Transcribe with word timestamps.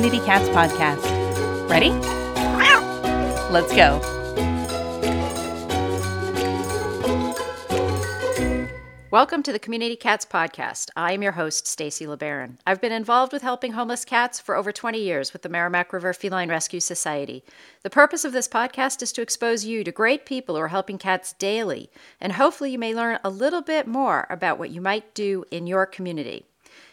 Community 0.00 0.24
Cats 0.24 0.48
podcast. 0.48 1.68
Ready? 1.68 1.90
Let's 3.52 3.70
go. 3.76 4.00
Welcome 9.10 9.42
to 9.42 9.52
the 9.52 9.58
Community 9.58 9.96
Cats 9.96 10.24
podcast. 10.24 10.88
I 10.96 11.12
am 11.12 11.22
your 11.22 11.32
host, 11.32 11.66
Stacy 11.66 12.06
LeBaron. 12.06 12.56
I've 12.66 12.80
been 12.80 12.92
involved 12.92 13.34
with 13.34 13.42
helping 13.42 13.72
homeless 13.72 14.06
cats 14.06 14.40
for 14.40 14.56
over 14.56 14.72
20 14.72 14.98
years 14.98 15.34
with 15.34 15.42
the 15.42 15.50
Merrimack 15.50 15.92
River 15.92 16.14
Feline 16.14 16.48
Rescue 16.48 16.80
Society. 16.80 17.44
The 17.82 17.90
purpose 17.90 18.24
of 18.24 18.32
this 18.32 18.48
podcast 18.48 19.02
is 19.02 19.12
to 19.12 19.20
expose 19.20 19.66
you 19.66 19.84
to 19.84 19.92
great 19.92 20.24
people 20.24 20.54
who 20.54 20.62
are 20.62 20.68
helping 20.68 20.96
cats 20.96 21.34
daily, 21.34 21.90
and 22.22 22.32
hopefully 22.32 22.72
you 22.72 22.78
may 22.78 22.94
learn 22.94 23.18
a 23.22 23.28
little 23.28 23.60
bit 23.60 23.86
more 23.86 24.26
about 24.30 24.58
what 24.58 24.70
you 24.70 24.80
might 24.80 25.12
do 25.12 25.44
in 25.50 25.66
your 25.66 25.84
community. 25.84 26.46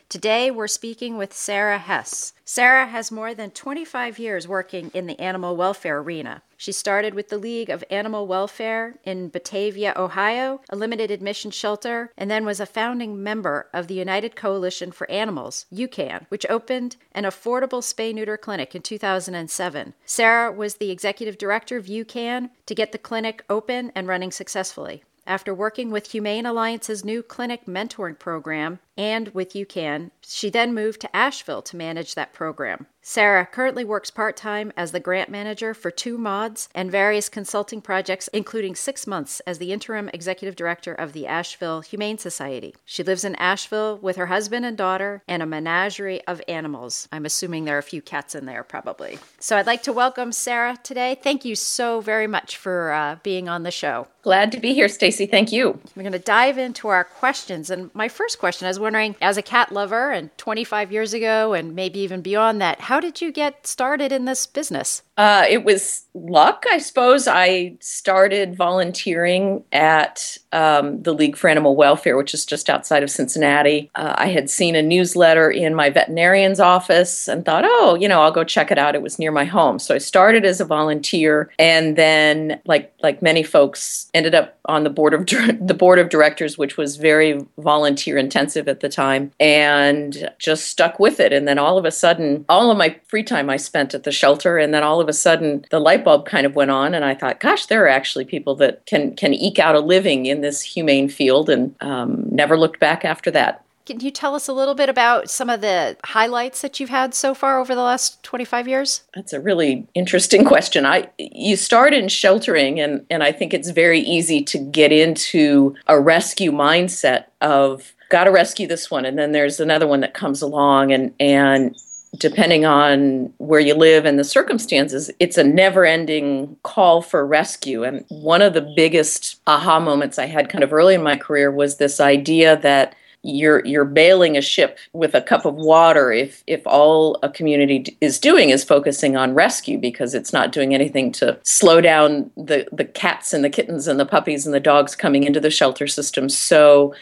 Today, 0.09 0.49
we're 0.49 0.69
speaking 0.69 1.17
with 1.17 1.33
Sarah 1.33 1.79
Hess. 1.79 2.31
Sarah 2.45 2.87
has 2.87 3.11
more 3.11 3.33
than 3.33 3.51
25 3.51 4.17
years 4.17 4.47
working 4.47 4.89
in 4.93 5.05
the 5.05 5.19
animal 5.19 5.57
welfare 5.57 5.99
arena. 5.99 6.43
She 6.55 6.71
started 6.71 7.13
with 7.13 7.27
the 7.27 7.37
League 7.37 7.69
of 7.69 7.83
Animal 7.89 8.25
Welfare 8.25 8.95
in 9.03 9.27
Batavia, 9.27 9.93
Ohio, 9.97 10.61
a 10.69 10.77
limited 10.77 11.11
admission 11.11 11.51
shelter, 11.51 12.13
and 12.17 12.31
then 12.31 12.45
was 12.45 12.61
a 12.61 12.65
founding 12.65 13.21
member 13.21 13.67
of 13.73 13.87
the 13.87 13.95
United 13.95 14.37
Coalition 14.37 14.93
for 14.93 15.11
Animals, 15.11 15.65
UCAN, 15.73 16.25
which 16.29 16.45
opened 16.49 16.95
an 17.11 17.25
affordable 17.25 17.81
spay 17.81 18.15
neuter 18.15 18.37
clinic 18.37 18.73
in 18.73 18.81
2007. 18.81 19.93
Sarah 20.05 20.53
was 20.53 20.75
the 20.75 20.89
executive 20.89 21.37
director 21.37 21.75
of 21.75 21.87
UCAN 21.87 22.51
to 22.65 22.73
get 22.73 22.93
the 22.93 22.97
clinic 22.97 23.43
open 23.49 23.91
and 23.93 24.07
running 24.07 24.31
successfully. 24.31 25.03
After 25.27 25.53
working 25.53 25.91
with 25.91 26.11
Humane 26.11 26.45
Alliance's 26.45 27.03
new 27.03 27.21
clinic 27.21 27.65
mentoring 27.65 28.17
program 28.17 28.79
and 28.97 29.29
with 29.29 29.53
UCAN, 29.53 30.11
she 30.21 30.49
then 30.49 30.73
moved 30.73 31.01
to 31.01 31.15
Asheville 31.15 31.61
to 31.63 31.77
manage 31.77 32.15
that 32.15 32.33
program. 32.33 32.87
Sarah 33.09 33.45
currently 33.45 33.85
works 33.85 34.11
part 34.11 34.35
time 34.35 34.73
as 34.75 34.91
the 34.91 34.99
grant 34.99 35.29
manager 35.29 35.73
for 35.73 35.89
Two 35.89 36.17
Mauds 36.17 36.67
and 36.75 36.91
various 36.91 37.29
consulting 37.29 37.79
projects, 37.79 38.27
including 38.33 38.75
six 38.75 39.07
months 39.07 39.39
as 39.47 39.59
the 39.59 39.71
interim 39.71 40.09
executive 40.13 40.57
director 40.57 40.93
of 40.93 41.13
the 41.13 41.25
Asheville 41.25 41.79
Humane 41.79 42.17
Society. 42.17 42.75
She 42.83 43.03
lives 43.03 43.23
in 43.23 43.35
Asheville 43.35 43.97
with 44.01 44.17
her 44.17 44.25
husband 44.25 44.65
and 44.65 44.75
daughter 44.75 45.23
and 45.25 45.41
a 45.41 45.45
menagerie 45.45 46.21
of 46.27 46.41
animals. 46.49 47.07
I'm 47.09 47.25
assuming 47.25 47.63
there 47.63 47.77
are 47.77 47.79
a 47.79 47.83
few 47.83 48.01
cats 48.01 48.35
in 48.35 48.45
there, 48.45 48.63
probably. 48.63 49.19
So 49.39 49.55
I'd 49.55 49.67
like 49.67 49.83
to 49.83 49.93
welcome 49.93 50.33
Sarah 50.33 50.77
today. 50.83 51.17
Thank 51.23 51.45
you 51.45 51.55
so 51.55 52.01
very 52.01 52.27
much 52.27 52.57
for 52.57 52.91
uh, 52.91 53.19
being 53.23 53.47
on 53.47 53.63
the 53.63 53.71
show. 53.71 54.07
Glad 54.21 54.51
to 54.51 54.59
be 54.59 54.73
here, 54.73 54.89
Stacy. 54.89 55.25
Thank 55.25 55.53
you. 55.53 55.79
We're 55.95 56.03
going 56.03 56.11
to 56.11 56.19
dive 56.19 56.57
into 56.57 56.89
our 56.89 57.05
questions. 57.05 57.69
And 57.69 57.89
my 57.95 58.09
first 58.09 58.39
question 58.39 58.67
is 58.67 58.77
wondering, 58.87 59.15
as 59.21 59.37
a 59.37 59.41
cat 59.41 59.71
lover 59.71 60.11
and 60.11 60.35
25 60.37 60.93
years 60.93 61.13
ago, 61.13 61.53
and 61.53 61.75
maybe 61.75 61.99
even 61.99 62.21
beyond 62.21 62.61
that, 62.61 62.79
how 62.81 63.01
did 63.01 63.19
you 63.21 63.33
get 63.33 63.67
started 63.67 64.13
in 64.13 64.23
this 64.23 64.47
business? 64.47 65.03
Uh, 65.17 65.45
it 65.49 65.63
was 65.63 66.05
luck, 66.13 66.65
I 66.69 66.77
suppose. 66.77 67.27
I 67.27 67.77
started 67.79 68.55
volunteering 68.55 69.63
at 69.71 70.37
um, 70.51 71.01
the 71.03 71.13
League 71.13 71.35
for 71.35 71.49
Animal 71.49 71.75
Welfare, 71.75 72.17
which 72.17 72.33
is 72.33 72.45
just 72.45 72.69
outside 72.69 73.03
of 73.03 73.11
Cincinnati. 73.11 73.89
Uh, 73.95 74.13
I 74.17 74.27
had 74.27 74.49
seen 74.49 74.75
a 74.75 74.81
newsletter 74.81 75.49
in 75.49 75.75
my 75.75 75.89
veterinarian's 75.89 76.59
office 76.59 77.27
and 77.27 77.45
thought, 77.45 77.63
oh, 77.65 77.95
you 77.99 78.07
know, 78.07 78.21
I'll 78.21 78.31
go 78.31 78.43
check 78.43 78.71
it 78.71 78.77
out. 78.77 78.95
It 78.95 79.01
was 79.01 79.19
near 79.19 79.31
my 79.31 79.45
home, 79.45 79.79
so 79.79 79.95
I 79.95 79.99
started 79.99 80.45
as 80.45 80.59
a 80.61 80.65
volunteer, 80.65 81.51
and 81.59 81.95
then, 81.95 82.61
like 82.65 82.93
like 83.01 83.21
many 83.21 83.43
folks, 83.43 84.09
ended 84.13 84.35
up 84.35 84.57
on 84.65 84.83
the 84.83 84.89
board 84.89 85.13
of 85.13 85.25
the 85.65 85.75
board 85.77 85.99
of 85.99 86.09
directors, 86.09 86.57
which 86.57 86.77
was 86.77 86.97
very 86.97 87.45
volunteer 87.57 88.17
intensive 88.17 88.67
at 88.67 88.79
the 88.79 88.89
time, 88.89 89.31
and 89.39 90.31
just 90.39 90.67
stuck 90.67 90.99
with 90.99 91.19
it. 91.19 91.33
And 91.33 91.47
then 91.47 91.59
all 91.59 91.77
of 91.77 91.85
a 91.85 91.91
sudden, 91.91 92.45
all 92.49 92.71
of 92.71 92.77
my 92.77 92.95
free 93.07 93.23
time 93.23 93.49
I 93.49 93.57
spent 93.57 93.93
at 93.93 94.03
the 94.03 94.11
shelter, 94.11 94.57
and 94.57 94.73
then 94.73 94.83
all 94.83 94.99
of 94.99 95.06
of 95.07 95.09
a 95.09 95.13
sudden 95.13 95.65
the 95.71 95.79
light 95.79 96.03
bulb 96.03 96.25
kind 96.25 96.45
of 96.45 96.55
went 96.55 96.69
on, 96.69 96.93
and 96.93 97.05
I 97.05 97.15
thought, 97.15 97.39
gosh, 97.39 97.67
there 97.67 97.85
are 97.85 97.89
actually 97.89 98.25
people 98.25 98.55
that 98.55 98.85
can 98.85 99.15
can 99.15 99.33
eke 99.33 99.57
out 99.57 99.75
a 99.75 99.79
living 99.79 100.25
in 100.25 100.41
this 100.41 100.61
humane 100.61 101.07
field, 101.07 101.49
and 101.49 101.73
um, 101.79 102.25
never 102.29 102.57
looked 102.57 102.79
back 102.79 103.05
after 103.05 103.31
that. 103.31 103.63
Can 103.85 104.01
you 104.01 104.11
tell 104.11 104.35
us 104.35 104.49
a 104.49 104.53
little 104.53 104.75
bit 104.75 104.89
about 104.89 105.29
some 105.29 105.49
of 105.49 105.61
the 105.61 105.95
highlights 106.03 106.61
that 106.61 106.77
you've 106.77 106.89
had 106.89 107.13
so 107.13 107.33
far 107.33 107.57
over 107.57 107.73
the 107.73 107.81
last 107.81 108.21
25 108.23 108.67
years? 108.67 109.03
That's 109.15 109.31
a 109.31 109.39
really 109.39 109.87
interesting 109.93 110.43
question. 110.53 110.85
I 110.85 111.09
you 111.17 111.55
start 111.55 111.93
in 111.93 112.09
sheltering 112.09 112.81
and 112.81 113.05
and 113.09 113.23
I 113.23 113.31
think 113.31 113.53
it's 113.53 113.69
very 113.69 114.01
easy 114.01 114.43
to 114.43 114.57
get 114.57 114.91
into 114.91 115.73
a 115.87 115.97
rescue 115.97 116.51
mindset 116.51 117.27
of 117.39 117.93
got 118.09 118.25
to 118.25 118.31
rescue 118.31 118.67
this 118.67 118.91
one 118.91 119.05
and 119.05 119.17
then 119.17 119.31
there's 119.31 119.61
another 119.61 119.87
one 119.87 120.01
that 120.01 120.13
comes 120.13 120.41
along 120.41 120.91
and 120.91 121.13
and 121.17 121.77
depending 122.17 122.65
on 122.65 123.33
where 123.37 123.59
you 123.59 123.73
live 123.73 124.05
and 124.05 124.17
the 124.17 124.23
circumstances, 124.23 125.11
it's 125.19 125.37
a 125.37 125.43
never 125.43 125.85
ending 125.85 126.57
call 126.63 127.01
for 127.01 127.25
rescue. 127.25 127.83
And 127.83 128.05
one 128.09 128.41
of 128.41 128.53
the 128.53 128.73
biggest 128.75 129.39
aha 129.47 129.79
moments 129.79 130.19
I 130.19 130.25
had 130.25 130.49
kind 130.49 130.63
of 130.63 130.73
early 130.73 130.95
in 130.95 131.03
my 131.03 131.17
career 131.17 131.51
was 131.51 131.77
this 131.77 131.99
idea 131.99 132.57
that 132.57 132.95
you're 133.23 133.65
you're 133.65 133.83
bailing 133.83 134.37
a 134.37 134.41
ship 134.41 134.77
with 134.93 135.13
a 135.13 135.21
cup 135.21 135.43
of 135.43 135.55
water 135.55 136.11
if 136.11 136.43
if 136.47 136.61
all 136.65 137.19
a 137.23 137.29
community 137.29 137.97
is 137.99 138.19
doing 138.19 138.51
is 138.51 138.63
focusing 138.63 139.17
on 139.17 139.33
rescue 139.33 139.77
because 139.77 140.13
it's 140.13 140.31
not 140.31 140.51
doing 140.51 140.73
anything 140.73 141.11
to 141.11 141.37
slow 141.43 141.81
down 141.81 142.29
the 142.37 142.67
the 142.71 142.85
cats 142.85 143.33
and 143.33 143.43
the 143.43 143.49
kittens 143.49 143.87
and 143.87 143.99
the 143.99 144.05
puppies 144.05 144.45
and 144.45 144.53
the 144.53 144.59
dogs 144.59 144.95
coming 144.95 145.23
into 145.23 145.39
the 145.39 145.49
shelter 145.49 145.87
system 145.87 146.29
so 146.29 146.93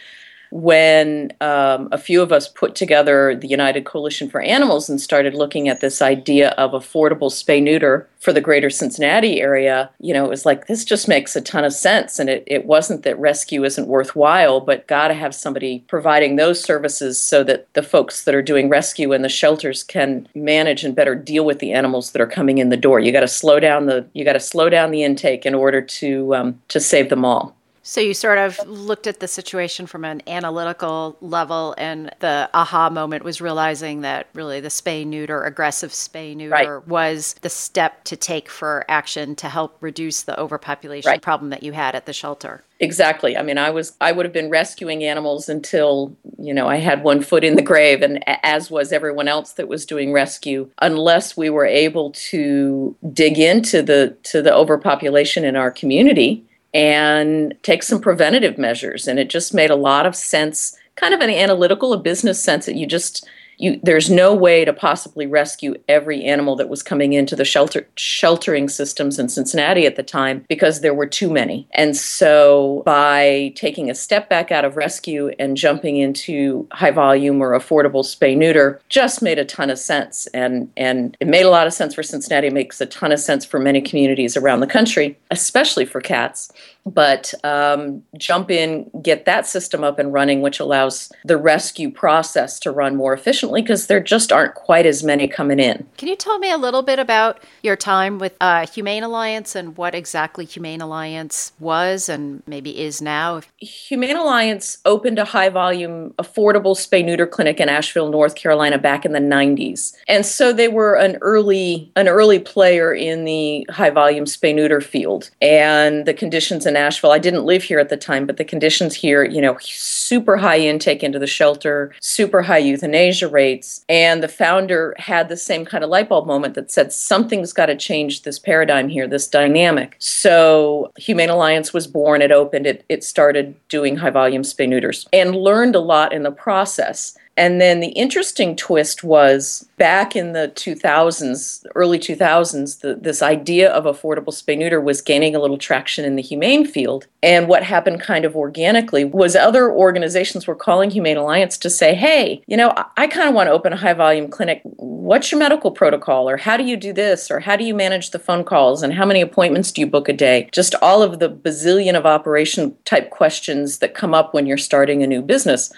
when 0.50 1.32
um, 1.40 1.88
a 1.92 1.98
few 1.98 2.22
of 2.22 2.32
us 2.32 2.48
put 2.48 2.74
together 2.74 3.34
the 3.34 3.48
United 3.48 3.84
Coalition 3.84 4.28
for 4.28 4.40
Animals 4.40 4.88
and 4.88 5.00
started 5.00 5.34
looking 5.34 5.68
at 5.68 5.80
this 5.80 6.00
idea 6.00 6.50
of 6.50 6.72
affordable 6.72 7.30
spay 7.30 7.62
neuter 7.62 8.08
for 8.20 8.32
the 8.32 8.40
greater 8.40 8.70
Cincinnati 8.70 9.40
area, 9.40 9.90
you 10.00 10.12
know, 10.12 10.24
it 10.24 10.28
was 10.28 10.46
like, 10.46 10.66
this 10.66 10.84
just 10.84 11.06
makes 11.06 11.36
a 11.36 11.40
ton 11.40 11.64
of 11.64 11.72
sense. 11.72 12.18
And 12.18 12.28
it, 12.28 12.42
it 12.46 12.66
wasn't 12.66 13.02
that 13.04 13.18
rescue 13.18 13.64
isn't 13.64 13.88
worthwhile, 13.88 14.60
but 14.60 14.86
got 14.86 15.08
to 15.08 15.14
have 15.14 15.34
somebody 15.34 15.84
providing 15.86 16.36
those 16.36 16.62
services 16.62 17.20
so 17.20 17.44
that 17.44 17.72
the 17.74 17.82
folks 17.82 18.24
that 18.24 18.34
are 18.34 18.42
doing 18.42 18.68
rescue 18.68 19.12
in 19.12 19.22
the 19.22 19.28
shelters 19.28 19.82
can 19.82 20.28
manage 20.34 20.84
and 20.84 20.94
better 20.94 21.14
deal 21.14 21.44
with 21.44 21.58
the 21.58 21.72
animals 21.72 22.12
that 22.12 22.22
are 22.22 22.26
coming 22.26 22.58
in 22.58 22.68
the 22.68 22.76
door. 22.76 23.00
You 23.00 23.12
got 23.12 23.20
to 23.20 23.28
slow 23.28 23.60
down 23.60 23.86
the 23.86 24.06
you 24.12 24.24
got 24.24 24.34
to 24.34 24.40
slow 24.40 24.68
down 24.68 24.90
the 24.90 25.04
intake 25.04 25.46
in 25.46 25.54
order 25.54 25.80
to 25.80 26.34
um, 26.34 26.60
to 26.68 26.80
save 26.80 27.08
them 27.08 27.24
all. 27.24 27.55
So 27.88 28.00
you 28.00 28.14
sort 28.14 28.38
of 28.38 28.58
looked 28.66 29.06
at 29.06 29.20
the 29.20 29.28
situation 29.28 29.86
from 29.86 30.04
an 30.04 30.20
analytical 30.26 31.16
level, 31.20 31.72
and 31.78 32.12
the 32.18 32.50
aha 32.52 32.90
moment 32.90 33.22
was 33.22 33.40
realizing 33.40 34.00
that 34.00 34.26
really 34.34 34.58
the 34.58 34.70
spay 34.70 35.06
neuter, 35.06 35.44
aggressive 35.44 35.92
spay 35.92 36.34
neuter, 36.34 36.80
right. 36.80 36.88
was 36.88 37.36
the 37.42 37.48
step 37.48 38.02
to 38.06 38.16
take 38.16 38.48
for 38.48 38.84
action 38.88 39.36
to 39.36 39.48
help 39.48 39.76
reduce 39.80 40.24
the 40.24 40.38
overpopulation 40.38 41.08
right. 41.08 41.22
problem 41.22 41.50
that 41.50 41.62
you 41.62 41.70
had 41.70 41.94
at 41.94 42.06
the 42.06 42.12
shelter. 42.12 42.64
Exactly. 42.80 43.36
I 43.36 43.42
mean, 43.42 43.56
I 43.56 43.70
was 43.70 43.92
I 44.00 44.10
would 44.10 44.26
have 44.26 44.32
been 44.32 44.50
rescuing 44.50 45.04
animals 45.04 45.48
until 45.48 46.16
you 46.40 46.52
know 46.52 46.66
I 46.66 46.76
had 46.78 47.04
one 47.04 47.22
foot 47.22 47.44
in 47.44 47.54
the 47.54 47.62
grave, 47.62 48.02
and 48.02 48.24
as 48.44 48.68
was 48.68 48.90
everyone 48.90 49.28
else 49.28 49.52
that 49.52 49.68
was 49.68 49.86
doing 49.86 50.12
rescue, 50.12 50.68
unless 50.82 51.36
we 51.36 51.50
were 51.50 51.64
able 51.64 52.10
to 52.10 52.96
dig 53.12 53.38
into 53.38 53.80
the 53.80 54.16
to 54.24 54.42
the 54.42 54.52
overpopulation 54.52 55.44
in 55.44 55.54
our 55.54 55.70
community 55.70 56.44
and 56.74 57.54
take 57.62 57.82
some 57.82 58.00
preventative 58.00 58.58
measures. 58.58 59.08
And 59.08 59.18
it 59.18 59.30
just 59.30 59.54
made 59.54 59.70
a 59.70 59.76
lot 59.76 60.06
of 60.06 60.14
sense, 60.16 60.76
kind 60.94 61.14
of 61.14 61.20
an 61.20 61.30
analytical, 61.30 61.92
a 61.92 61.98
business 61.98 62.42
sense 62.42 62.66
that 62.66 62.76
you 62.76 62.86
just 62.86 63.26
you, 63.58 63.80
there's 63.82 64.10
no 64.10 64.34
way 64.34 64.64
to 64.64 64.72
possibly 64.72 65.26
rescue 65.26 65.76
every 65.88 66.24
animal 66.24 66.56
that 66.56 66.68
was 66.68 66.82
coming 66.82 67.12
into 67.12 67.36
the 67.36 67.44
shelter 67.44 67.86
sheltering 67.96 68.68
systems 68.68 69.18
in 69.18 69.28
Cincinnati 69.28 69.86
at 69.86 69.96
the 69.96 70.02
time 70.02 70.44
because 70.48 70.80
there 70.80 70.94
were 70.94 71.06
too 71.06 71.30
many. 71.30 71.66
And 71.72 71.96
so 71.96 72.82
by 72.84 73.52
taking 73.56 73.90
a 73.90 73.94
step 73.94 74.28
back 74.28 74.50
out 74.50 74.64
of 74.64 74.76
rescue 74.76 75.32
and 75.38 75.56
jumping 75.56 75.96
into 75.96 76.66
high 76.72 76.90
volume 76.90 77.40
or 77.40 77.52
affordable 77.52 78.04
spay 78.04 78.36
neuter 78.36 78.80
just 78.88 79.22
made 79.22 79.38
a 79.38 79.44
ton 79.44 79.70
of 79.70 79.78
sense. 79.78 80.26
And 80.28 80.70
and 80.76 81.16
it 81.20 81.28
made 81.28 81.44
a 81.44 81.50
lot 81.50 81.66
of 81.66 81.72
sense 81.72 81.94
for 81.94 82.02
Cincinnati. 82.02 82.48
It 82.48 82.52
makes 82.52 82.80
a 82.80 82.86
ton 82.86 83.12
of 83.12 83.20
sense 83.20 83.44
for 83.44 83.58
many 83.58 83.80
communities 83.80 84.36
around 84.36 84.60
the 84.60 84.66
country 84.66 85.16
especially 85.30 85.84
for 85.84 86.00
cats. 86.00 86.52
But 86.84 87.34
um, 87.42 88.02
jump 88.16 88.50
in, 88.50 88.90
get 89.02 89.24
that 89.24 89.46
system 89.46 89.82
up 89.82 89.98
and 89.98 90.12
running, 90.12 90.40
which 90.40 90.60
allows 90.60 91.12
the 91.24 91.36
rescue 91.36 91.90
process 91.90 92.60
to 92.60 92.70
run 92.70 92.96
more 92.96 93.12
efficiently 93.12 93.45
because 93.52 93.86
there 93.86 94.00
just 94.00 94.32
aren't 94.32 94.54
quite 94.54 94.86
as 94.86 95.02
many 95.02 95.28
coming 95.28 95.58
in. 95.58 95.86
Can 95.96 96.08
you 96.08 96.16
tell 96.16 96.38
me 96.38 96.50
a 96.50 96.58
little 96.58 96.82
bit 96.82 96.98
about 96.98 97.42
your 97.62 97.76
time 97.76 98.18
with 98.18 98.36
uh, 98.40 98.66
Humane 98.66 99.02
Alliance 99.02 99.54
and 99.54 99.76
what 99.76 99.94
exactly 99.94 100.44
Humane 100.44 100.80
Alliance 100.80 101.52
was 101.58 102.08
and 102.08 102.42
maybe 102.46 102.80
is 102.80 103.00
now? 103.00 103.40
Humane 103.58 104.16
Alliance 104.16 104.78
opened 104.84 105.18
a 105.18 105.24
high 105.24 105.48
volume, 105.48 106.12
affordable 106.18 106.76
spay 106.76 107.04
neuter 107.04 107.26
clinic 107.26 107.60
in 107.60 107.68
Asheville, 107.68 108.10
North 108.10 108.34
Carolina 108.34 108.78
back 108.78 109.04
in 109.04 109.12
the 109.12 109.18
90s. 109.18 109.94
And 110.08 110.24
so 110.24 110.52
they 110.52 110.68
were 110.68 110.94
an 110.94 111.16
early 111.20 111.90
an 111.96 112.08
early 112.08 112.38
player 112.38 112.92
in 112.92 113.24
the 113.24 113.66
high 113.70 113.90
volume 113.90 114.24
spay 114.24 114.54
neuter 114.54 114.80
field. 114.80 115.30
And 115.40 116.06
the 116.06 116.14
conditions 116.14 116.66
in 116.66 116.76
Asheville, 116.76 117.12
I 117.12 117.18
didn't 117.18 117.44
live 117.44 117.62
here 117.62 117.78
at 117.78 117.88
the 117.88 117.96
time, 117.96 118.26
but 118.26 118.36
the 118.36 118.44
conditions 118.44 118.94
here, 118.94 119.24
you 119.24 119.40
know, 119.40 119.56
super 119.60 120.36
high 120.36 120.58
intake 120.58 121.02
into 121.02 121.18
the 121.18 121.26
shelter, 121.26 121.92
super 122.00 122.42
high 122.42 122.58
euthanasia 122.58 123.28
rates. 123.36 123.84
And 123.88 124.22
the 124.22 124.28
founder 124.28 124.94
had 124.98 125.28
the 125.28 125.36
same 125.36 125.64
kind 125.64 125.84
of 125.84 125.90
light 125.90 126.08
bulb 126.08 126.26
moment 126.26 126.54
that 126.54 126.70
said, 126.70 126.92
something's 126.92 127.52
got 127.52 127.66
to 127.66 127.76
change 127.76 128.22
this 128.22 128.38
paradigm 128.38 128.88
here, 128.88 129.06
this 129.06 129.28
dynamic. 129.28 129.96
So 129.98 130.90
Humane 130.96 131.30
Alliance 131.30 131.72
was 131.72 131.86
born, 131.86 132.22
it 132.22 132.32
opened, 132.32 132.66
it, 132.66 132.84
it 132.88 133.04
started 133.04 133.54
doing 133.68 133.96
high 133.96 134.10
volume 134.10 134.42
spay 134.42 134.68
neuters 134.68 135.06
and 135.12 135.36
learned 135.36 135.76
a 135.76 135.80
lot 135.80 136.12
in 136.12 136.22
the 136.22 136.32
process. 136.32 137.16
And 137.36 137.60
then 137.60 137.80
the 137.80 137.88
interesting 137.88 138.56
twist 138.56 139.04
was 139.04 139.68
back 139.76 140.16
in 140.16 140.32
the 140.32 140.50
2000s, 140.54 141.66
early 141.74 141.98
2000s, 141.98 142.80
the, 142.80 142.94
this 142.94 143.20
idea 143.20 143.70
of 143.70 143.84
affordable 143.84 144.28
spay 144.28 144.56
neuter 144.56 144.80
was 144.80 145.02
gaining 145.02 145.34
a 145.34 145.38
little 145.38 145.58
traction 145.58 146.04
in 146.04 146.16
the 146.16 146.22
humane 146.22 146.66
field. 146.66 147.06
And 147.22 147.46
what 147.46 147.62
happened 147.62 148.00
kind 148.00 148.24
of 148.24 148.36
organically 148.36 149.04
was 149.04 149.36
other 149.36 149.70
organizations 149.70 150.46
were 150.46 150.54
calling 150.54 150.90
Humane 150.90 151.18
Alliance 151.18 151.58
to 151.58 151.68
say, 151.68 151.94
hey, 151.94 152.42
you 152.46 152.56
know, 152.56 152.72
I, 152.76 152.84
I 152.96 153.06
kind 153.06 153.28
of 153.28 153.34
want 153.34 153.48
to 153.48 153.52
open 153.52 153.72
a 153.72 153.76
high 153.76 153.92
volume 153.92 154.28
clinic. 154.28 154.62
What's 154.64 155.30
your 155.30 155.38
medical 155.38 155.70
protocol? 155.70 156.28
Or 156.28 156.38
how 156.38 156.56
do 156.56 156.64
you 156.64 156.76
do 156.76 156.92
this? 156.92 157.30
Or 157.30 157.40
how 157.40 157.56
do 157.56 157.64
you 157.64 157.74
manage 157.74 158.10
the 158.10 158.18
phone 158.18 158.44
calls? 158.44 158.82
And 158.82 158.94
how 158.94 159.04
many 159.04 159.20
appointments 159.20 159.72
do 159.72 159.82
you 159.82 159.86
book 159.86 160.08
a 160.08 160.12
day? 160.12 160.48
Just 160.52 160.74
all 160.80 161.02
of 161.02 161.18
the 161.18 161.28
bazillion 161.28 161.96
of 161.96 162.06
operation 162.06 162.74
type 162.84 163.10
questions 163.10 163.78
that 163.78 163.94
come 163.94 164.14
up 164.14 164.32
when 164.32 164.46
you're 164.46 164.56
starting 164.56 165.02
a 165.02 165.06
new 165.06 165.20
business. 165.20 165.70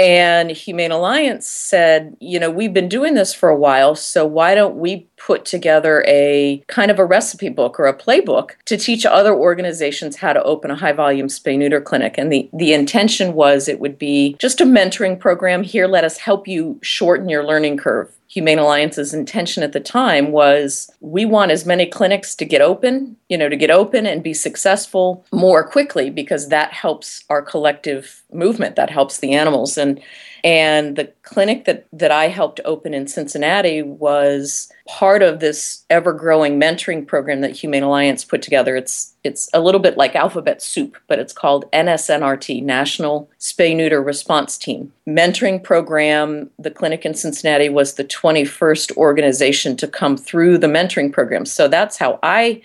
And 0.00 0.50
Humane 0.50 0.92
Alliance 0.92 1.46
said, 1.46 2.16
you 2.20 2.40
know, 2.40 2.50
we've 2.50 2.72
been 2.72 2.88
doing 2.88 3.12
this 3.12 3.34
for 3.34 3.50
a 3.50 3.56
while, 3.56 3.94
so 3.94 4.24
why 4.24 4.54
don't 4.54 4.76
we 4.76 5.06
put 5.18 5.44
together 5.44 6.02
a 6.08 6.64
kind 6.68 6.90
of 6.90 6.98
a 6.98 7.04
recipe 7.04 7.50
book 7.50 7.78
or 7.78 7.84
a 7.84 7.94
playbook 7.94 8.52
to 8.64 8.78
teach 8.78 9.04
other 9.04 9.34
organizations 9.34 10.16
how 10.16 10.32
to 10.32 10.42
open 10.42 10.70
a 10.70 10.74
high 10.74 10.94
volume 10.94 11.26
spay 11.26 11.58
neuter 11.58 11.82
clinic? 11.82 12.14
And 12.16 12.32
the, 12.32 12.48
the 12.54 12.72
intention 12.72 13.34
was 13.34 13.68
it 13.68 13.78
would 13.78 13.98
be 13.98 14.36
just 14.38 14.62
a 14.62 14.64
mentoring 14.64 15.20
program. 15.20 15.62
Here, 15.62 15.86
let 15.86 16.04
us 16.04 16.16
help 16.16 16.48
you 16.48 16.78
shorten 16.80 17.28
your 17.28 17.44
learning 17.44 17.76
curve. 17.76 18.10
Humane 18.30 18.60
Alliance's 18.60 19.12
intention 19.12 19.64
at 19.64 19.72
the 19.72 19.80
time 19.80 20.30
was 20.30 20.88
we 21.00 21.24
want 21.24 21.50
as 21.50 21.66
many 21.66 21.84
clinics 21.84 22.36
to 22.36 22.44
get 22.44 22.60
open, 22.60 23.16
you 23.28 23.36
know, 23.36 23.48
to 23.48 23.56
get 23.56 23.72
open 23.72 24.06
and 24.06 24.22
be 24.22 24.34
successful 24.34 25.26
more 25.32 25.66
quickly 25.66 26.10
because 26.10 26.48
that 26.48 26.72
helps 26.72 27.24
our 27.28 27.42
collective 27.42 28.22
movement, 28.32 28.76
that 28.76 28.88
helps 28.88 29.18
the 29.18 29.32
animals. 29.32 29.76
And 29.76 30.00
and 30.44 30.96
the 30.96 31.12
clinic 31.22 31.64
that, 31.66 31.86
that 31.92 32.10
I 32.10 32.28
helped 32.28 32.60
open 32.64 32.94
in 32.94 33.08
Cincinnati 33.08 33.82
was 33.82 34.72
part 34.88 35.22
of 35.22 35.40
this 35.40 35.84
ever 35.90 36.12
growing 36.12 36.58
mentoring 36.58 37.06
program 37.06 37.42
that 37.42 37.56
Humane 37.56 37.82
Alliance 37.82 38.24
put 38.24 38.40
together. 38.40 38.76
It's 38.76 39.14
it's 39.22 39.48
a 39.52 39.60
little 39.60 39.80
bit 39.80 39.96
like 39.96 40.16
alphabet 40.16 40.62
soup, 40.62 40.96
but 41.06 41.18
it's 41.18 41.32
called 41.32 41.70
NSNRT, 41.72 42.62
National 42.62 43.30
Spay 43.38 43.76
Neuter 43.76 44.02
Response 44.02 44.56
Team. 44.56 44.92
Mentoring 45.06 45.62
program. 45.62 46.50
The 46.58 46.70
clinic 46.70 47.04
in 47.04 47.14
Cincinnati 47.14 47.68
was 47.68 47.94
the 47.94 48.04
21st 48.04 48.96
organization 48.96 49.76
to 49.76 49.88
come 49.88 50.16
through 50.16 50.58
the 50.58 50.66
mentoring 50.66 51.12
program. 51.12 51.44
So 51.44 51.68
that's 51.68 51.98
how 51.98 52.18
I 52.22 52.62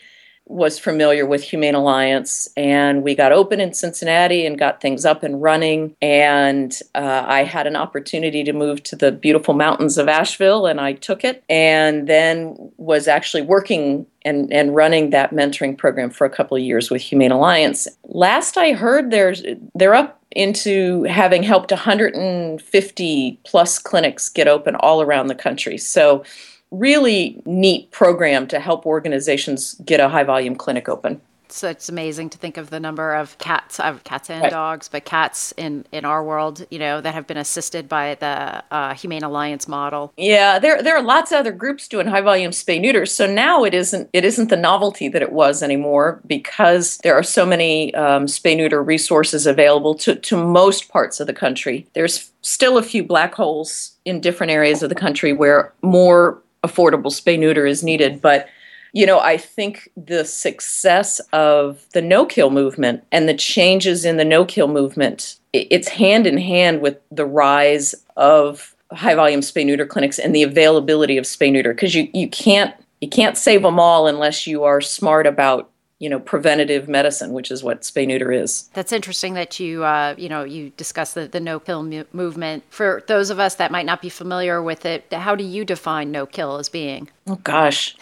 was 0.47 0.77
familiar 0.77 1.25
with 1.25 1.41
Humane 1.43 1.73
Alliance, 1.73 2.47
and 2.55 3.01
we 3.01 3.15
got 3.15 3.31
open 3.31 3.59
in 3.59 3.73
Cincinnati 3.73 4.45
and 4.45 4.59
got 4.59 4.79
things 4.79 5.03
up 5.03 5.23
and 5.23 5.41
running. 5.41 5.95
And 6.01 6.77
uh, 6.93 7.23
I 7.25 7.43
had 7.43 7.65
an 7.65 7.75
opportunity 7.75 8.43
to 8.43 8.53
move 8.53 8.83
to 8.83 8.95
the 8.95 9.11
beautiful 9.11 9.55
mountains 9.55 9.97
of 9.97 10.07
Asheville, 10.07 10.67
and 10.67 10.79
I 10.79 10.93
took 10.93 11.23
it, 11.23 11.43
and 11.49 12.07
then 12.07 12.71
was 12.77 13.07
actually 13.07 13.41
working 13.41 14.05
and, 14.25 14.51
and 14.51 14.75
running 14.75 15.11
that 15.11 15.31
mentoring 15.31 15.77
program 15.77 16.09
for 16.09 16.25
a 16.25 16.29
couple 16.29 16.57
of 16.57 16.63
years 16.63 16.89
with 16.89 17.01
Humane 17.01 17.31
Alliance. 17.31 17.87
Last 18.05 18.57
I 18.57 18.73
heard, 18.73 19.11
there's 19.11 19.43
they're 19.75 19.93
up 19.93 20.19
into 20.31 21.03
having 21.03 21.43
helped 21.43 21.71
150 21.71 23.39
plus 23.45 23.79
clinics 23.79 24.27
get 24.27 24.47
open 24.47 24.75
all 24.75 25.01
around 25.01 25.27
the 25.27 25.35
country. 25.35 25.77
So 25.77 26.23
really 26.71 27.41
neat 27.45 27.89
program 27.91 28.47
to 28.47 28.59
help 28.59 28.85
organizations 28.85 29.75
get 29.85 29.99
a 29.99 30.09
high 30.09 30.23
volume 30.23 30.55
clinic 30.55 30.89
open. 30.89 31.21
So 31.51 31.69
it's 31.69 31.89
amazing 31.89 32.29
to 32.31 32.37
think 32.37 32.57
of 32.57 32.69
the 32.69 32.79
number 32.79 33.13
of 33.13 33.37
cats, 33.37 33.79
of 33.79 34.03
cats 34.03 34.29
and 34.29 34.49
dogs, 34.49 34.87
but 34.87 35.05
cats 35.05 35.53
in, 35.57 35.85
in 35.91 36.05
our 36.05 36.23
world, 36.23 36.65
you 36.69 36.79
know, 36.79 37.01
that 37.01 37.13
have 37.13 37.27
been 37.27 37.37
assisted 37.37 37.87
by 37.87 38.15
the 38.15 38.63
uh, 38.71 38.93
Humane 38.95 39.23
Alliance 39.23 39.67
model. 39.67 40.13
Yeah, 40.17 40.59
there 40.59 40.81
there 40.81 40.95
are 40.95 41.03
lots 41.03 41.31
of 41.31 41.39
other 41.39 41.51
groups 41.51 41.87
doing 41.87 42.07
high 42.07 42.21
volume 42.21 42.51
spay 42.51 42.79
neuters. 42.79 43.13
So 43.13 43.25
now 43.25 43.63
it 43.63 43.73
isn't 43.73 44.09
it 44.13 44.25
isn't 44.25 44.49
the 44.49 44.57
novelty 44.57 45.07
that 45.09 45.21
it 45.21 45.31
was 45.31 45.61
anymore 45.61 46.21
because 46.25 46.97
there 46.99 47.15
are 47.15 47.23
so 47.23 47.45
many 47.45 47.93
um, 47.95 48.25
spay 48.25 48.55
neuter 48.55 48.81
resources 48.83 49.45
available 49.45 49.95
to 49.95 50.15
to 50.15 50.37
most 50.37 50.89
parts 50.89 51.19
of 51.19 51.27
the 51.27 51.33
country. 51.33 51.87
There's 51.93 52.31
still 52.41 52.77
a 52.77 52.83
few 52.83 53.03
black 53.03 53.35
holes 53.35 53.95
in 54.05 54.21
different 54.21 54.51
areas 54.51 54.83
of 54.83 54.89
the 54.89 54.95
country 54.95 55.33
where 55.33 55.73
more 55.81 56.41
affordable 56.63 57.11
spay 57.11 57.37
neuter 57.37 57.65
is 57.65 57.83
needed. 57.83 58.21
But 58.21 58.47
you 58.95 59.05
know, 59.05 59.19
I 59.19 59.35
think 59.35 59.89
the 59.97 60.23
success 60.23 61.19
of 61.33 61.85
the 61.91 62.01
no 62.01 62.25
kill 62.25 62.49
movement 62.49 63.03
and 63.11 63.27
the 63.27 63.33
changes 63.33 64.05
in 64.05 64.15
the 64.15 64.23
no 64.23 64.45
kill 64.45 64.69
movement, 64.69 65.35
it's 65.51 65.89
hand 65.89 66.25
in 66.25 66.37
hand 66.37 66.81
with 66.81 66.97
the 67.11 67.25
rise 67.25 67.93
of 68.15 68.73
high 68.93 69.13
volume 69.13 69.41
spay 69.41 69.65
neuter 69.65 69.85
clinics 69.85 70.17
and 70.17 70.33
the 70.33 70.43
availability 70.43 71.17
of 71.17 71.25
spay 71.25 71.51
neuter 71.51 71.73
because 71.73 71.93
you, 71.93 72.09
you 72.13 72.29
can't 72.29 72.73
you 73.01 73.09
can't 73.09 73.35
save 73.35 73.63
them 73.63 73.79
all 73.79 74.07
unless 74.07 74.47
you 74.47 74.63
are 74.63 74.79
smart 74.79 75.27
about 75.27 75.69
you 75.99 76.07
know 76.09 76.19
preventative 76.19 76.87
medicine 76.87 77.33
which 77.33 77.51
is 77.51 77.63
what 77.63 77.81
spay 77.81 78.07
neuter 78.07 78.31
is. 78.31 78.69
That's 78.73 78.93
interesting 78.93 79.33
that 79.33 79.59
you 79.59 79.83
uh, 79.83 80.15
you 80.17 80.29
know 80.29 80.45
you 80.45 80.69
discuss 80.77 81.13
the, 81.13 81.27
the 81.27 81.41
no 81.41 81.59
kill 81.59 81.83
mu- 81.83 82.05
movement. 82.13 82.63
For 82.69 83.03
those 83.07 83.29
of 83.29 83.39
us 83.39 83.55
that 83.55 83.71
might 83.71 83.85
not 83.85 84.01
be 84.01 84.09
familiar 84.09 84.63
with 84.63 84.85
it 84.85 85.11
how 85.11 85.35
do 85.35 85.43
you 85.43 85.65
define 85.65 86.11
no 86.11 86.25
kill 86.25 86.55
as 86.55 86.69
being? 86.69 87.09
Oh 87.27 87.35
gosh 87.35 87.97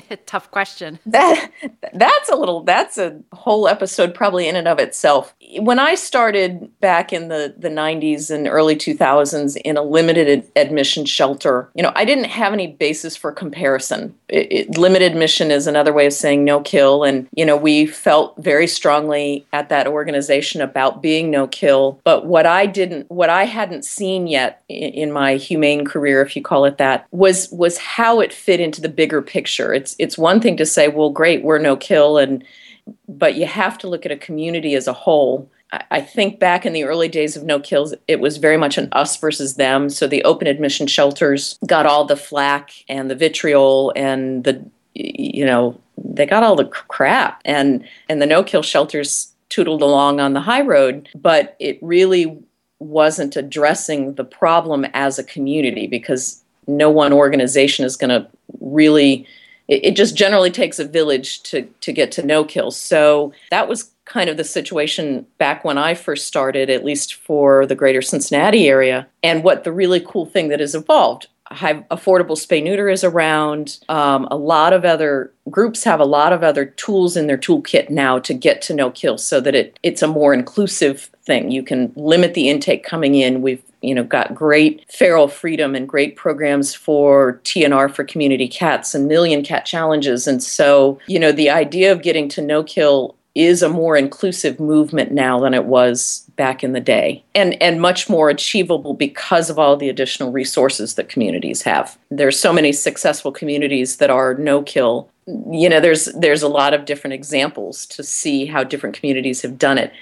Tough 0.26 0.50
question. 0.50 0.98
That 1.06 1.50
that's 1.92 2.28
a 2.28 2.36
little 2.36 2.62
that's 2.62 2.98
a 2.98 3.20
whole 3.32 3.68
episode 3.68 4.14
probably 4.14 4.48
in 4.48 4.56
and 4.56 4.68
of 4.68 4.78
itself. 4.78 5.34
When 5.60 5.78
I 5.78 5.94
started 5.94 6.70
back 6.80 7.12
in 7.12 7.28
the 7.28 7.54
the 7.56 7.68
90s 7.68 8.30
and 8.30 8.46
early 8.48 8.76
2000s 8.76 9.56
in 9.64 9.76
a 9.76 9.82
limited 9.82 10.28
ad- 10.28 10.66
admission 10.66 11.04
shelter, 11.04 11.68
you 11.74 11.82
know, 11.82 11.92
I 11.94 12.04
didn't 12.04 12.24
have 12.24 12.52
any 12.52 12.68
basis 12.68 13.16
for 13.16 13.32
comparison. 13.32 14.14
It, 14.28 14.52
it, 14.52 14.78
limited 14.78 15.12
admission 15.12 15.50
is 15.50 15.66
another 15.66 15.92
way 15.92 16.06
of 16.06 16.12
saying 16.12 16.44
no 16.44 16.60
kill. 16.60 17.04
And 17.04 17.28
you 17.32 17.44
know, 17.44 17.56
we 17.56 17.86
felt 17.86 18.36
very 18.38 18.66
strongly 18.66 19.46
at 19.52 19.68
that 19.68 19.86
organization 19.86 20.60
about 20.60 21.02
being 21.02 21.30
no 21.30 21.46
kill, 21.46 22.00
but 22.04 22.26
what 22.26 22.46
I 22.46 22.66
didn't 22.66 23.10
what 23.10 23.30
I 23.30 23.44
hadn't 23.44 23.84
seen 23.84 24.26
yet 24.26 24.62
in, 24.68 24.92
in 24.92 25.12
my 25.12 25.36
humane 25.36 25.84
career 25.84 26.22
if 26.22 26.34
you 26.36 26.42
call 26.42 26.64
it 26.64 26.78
that 26.78 27.06
was 27.10 27.50
was 27.50 27.78
how 27.78 28.20
it 28.20 28.32
fit 28.32 28.60
into 28.60 28.80
the 28.80 28.88
bigger 28.88 29.22
picture. 29.22 29.72
It's 29.74 29.96
it's 29.98 30.16
one 30.16 30.40
thing 30.40 30.56
to 30.56 30.66
say, 30.66 30.88
well, 30.88 31.10
great, 31.10 31.42
we're 31.42 31.58
no 31.58 31.76
kill, 31.76 32.18
and 32.18 32.44
but 33.08 33.34
you 33.34 33.46
have 33.46 33.78
to 33.78 33.88
look 33.88 34.04
at 34.06 34.12
a 34.12 34.16
community 34.16 34.74
as 34.74 34.86
a 34.86 34.92
whole. 34.92 35.50
I, 35.90 36.02
think 36.02 36.38
back 36.38 36.66
in 36.66 36.74
the 36.74 36.84
early 36.84 37.08
days 37.08 37.34
of 37.34 37.44
no 37.44 37.58
kills, 37.58 37.94
it 38.06 38.20
was 38.20 38.36
very 38.36 38.58
much 38.58 38.76
an 38.76 38.88
us 38.92 39.16
versus 39.16 39.54
them. 39.54 39.88
So 39.88 40.06
the 40.06 40.22
open 40.24 40.46
admission 40.46 40.86
shelters 40.86 41.58
got 41.66 41.86
all 41.86 42.04
the 42.04 42.16
flack 42.16 42.72
and 42.88 43.10
the 43.10 43.14
vitriol 43.14 43.90
and 43.96 44.44
the 44.44 44.62
you 44.94 45.46
know 45.46 45.80
they 45.96 46.26
got 46.26 46.42
all 46.42 46.56
the 46.56 46.66
crap 46.66 47.40
and 47.44 47.86
and 48.08 48.20
the 48.20 48.26
no 48.26 48.42
kill 48.42 48.62
shelters 48.62 49.32
tootled 49.48 49.80
along 49.80 50.20
on 50.20 50.34
the 50.34 50.40
high 50.40 50.60
road 50.60 51.08
but 51.14 51.56
it 51.58 51.78
really 51.80 52.38
wasn't 52.78 53.36
addressing 53.36 54.14
the 54.14 54.24
problem 54.24 54.84
as 54.92 55.18
a 55.18 55.24
community 55.24 55.86
because 55.86 56.42
no 56.66 56.90
one 56.90 57.12
organization 57.12 57.84
is 57.84 57.96
going 57.96 58.10
to 58.10 58.26
really 58.60 59.26
it, 59.72 59.84
it 59.84 59.96
just 59.96 60.16
generally 60.16 60.50
takes 60.50 60.78
a 60.78 60.84
village 60.84 61.42
to 61.44 61.62
to 61.80 61.92
get 61.92 62.12
to 62.12 62.26
no 62.26 62.44
kill. 62.44 62.70
So 62.70 63.32
that 63.50 63.68
was 63.68 63.90
kind 64.04 64.28
of 64.28 64.36
the 64.36 64.44
situation 64.44 65.26
back 65.38 65.64
when 65.64 65.78
I 65.78 65.94
first 65.94 66.26
started, 66.26 66.68
at 66.68 66.84
least 66.84 67.14
for 67.14 67.66
the 67.66 67.74
greater 67.74 68.02
Cincinnati 68.02 68.68
area. 68.68 69.06
And 69.22 69.44
what 69.44 69.64
the 69.64 69.72
really 69.72 70.00
cool 70.00 70.26
thing 70.26 70.48
that 70.48 70.60
has 70.60 70.74
evolved 70.74 71.28
high 71.52 71.74
affordable 71.90 72.36
spay 72.36 72.62
neuter 72.62 72.88
is 72.88 73.04
around. 73.04 73.78
Um, 73.88 74.26
a 74.30 74.36
lot 74.36 74.72
of 74.72 74.84
other 74.84 75.32
groups 75.50 75.84
have 75.84 76.00
a 76.00 76.04
lot 76.04 76.32
of 76.32 76.42
other 76.42 76.64
tools 76.64 77.16
in 77.16 77.26
their 77.26 77.38
toolkit 77.38 77.90
now 77.90 78.18
to 78.20 78.34
get 78.34 78.62
to 78.62 78.74
no 78.74 78.90
kill, 78.90 79.18
so 79.18 79.40
that 79.40 79.54
it 79.54 79.78
it's 79.82 80.02
a 80.02 80.08
more 80.08 80.34
inclusive 80.34 81.10
thing. 81.24 81.50
You 81.50 81.62
can 81.62 81.92
limit 81.94 82.34
the 82.34 82.48
intake 82.48 82.84
coming 82.84 83.14
in. 83.14 83.42
We've 83.42 83.62
you 83.82 83.94
know 83.94 84.04
got 84.04 84.34
great 84.34 84.84
feral 84.90 85.28
freedom 85.28 85.74
and 85.74 85.88
great 85.88 86.16
programs 86.16 86.74
for 86.74 87.40
TNR 87.44 87.92
for 87.92 88.04
community 88.04 88.48
cats 88.48 88.94
and 88.94 89.08
million 89.08 89.42
cat 89.42 89.66
challenges, 89.66 90.26
and 90.26 90.42
so 90.42 90.98
you 91.06 91.18
know 91.18 91.32
the 91.32 91.50
idea 91.50 91.92
of 91.92 92.02
getting 92.02 92.28
to 92.30 92.42
no 92.42 92.62
kill 92.62 93.16
is 93.34 93.62
a 93.62 93.68
more 93.68 93.96
inclusive 93.96 94.60
movement 94.60 95.10
now 95.10 95.40
than 95.40 95.54
it 95.54 95.64
was 95.64 96.28
back 96.36 96.62
in 96.62 96.72
the 96.72 96.80
day 96.80 97.24
and 97.34 97.60
and 97.62 97.80
much 97.80 98.08
more 98.08 98.28
achievable 98.28 98.94
because 98.94 99.48
of 99.48 99.58
all 99.58 99.76
the 99.76 99.88
additional 99.88 100.32
resources 100.32 100.94
that 100.94 101.08
communities 101.08 101.62
have. 101.62 101.98
There's 102.10 102.38
so 102.38 102.52
many 102.52 102.72
successful 102.72 103.32
communities 103.32 103.96
that 103.96 104.10
are 104.10 104.34
no 104.34 104.62
kill. 104.62 105.08
You 105.26 105.68
know 105.68 105.80
there's 105.80 106.06
there's 106.06 106.42
a 106.42 106.48
lot 106.48 106.74
of 106.74 106.84
different 106.84 107.14
examples 107.14 107.86
to 107.86 108.02
see 108.02 108.46
how 108.46 108.64
different 108.64 108.96
communities 108.96 109.40
have 109.42 109.58
done 109.58 109.78
it 109.78 109.92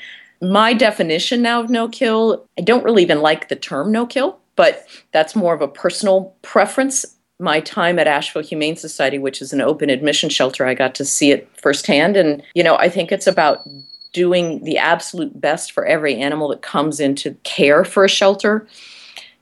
my 0.43 0.73
definition 0.73 1.43
now 1.43 1.61
of 1.61 1.71
no 1.71 1.89
kill 1.89 2.47
i 2.59 2.63
don't 2.63 2.85
really 2.85 3.03
even 3.03 3.21
like 3.21 3.49
the 3.49 3.57
term 3.57 3.93
no 3.93 4.07
kill 4.07 4.41
but 4.61 4.87
that's 5.13 5.35
more 5.35 5.55
of 5.55 5.63
a 5.63 5.69
personal 5.69 6.37
preference. 6.43 7.07
My 7.39 7.61
time 7.61 7.99
at 7.99 8.07
Asheville 8.07 8.43
Humane 8.43 8.77
Society, 8.77 9.19
which 9.19 9.41
is 9.41 9.55
an 9.55 9.63
open 9.63 9.89
admission 9.89 10.29
shelter, 10.29 10.67
I 10.67 10.75
got 10.75 10.95
to 10.97 11.05
see 11.07 11.31
it 11.31 11.49
firsthand. 11.57 12.15
And, 12.15 12.43
you 12.53 12.63
know, 12.63 12.77
I 12.77 12.91
think 12.91 13.11
it's 13.11 13.27
about 13.27 13.67
doing 14.13 14.63
the 14.65 14.77
absolute 14.77 15.41
best 15.41 15.73
for 15.73 15.87
every 15.87 16.15
animal 16.17 16.49
that 16.49 16.61
comes 16.61 17.01
into 17.01 17.33
care 17.43 17.85
for 17.85 18.05
a 18.05 18.09
shelter. 18.09 18.69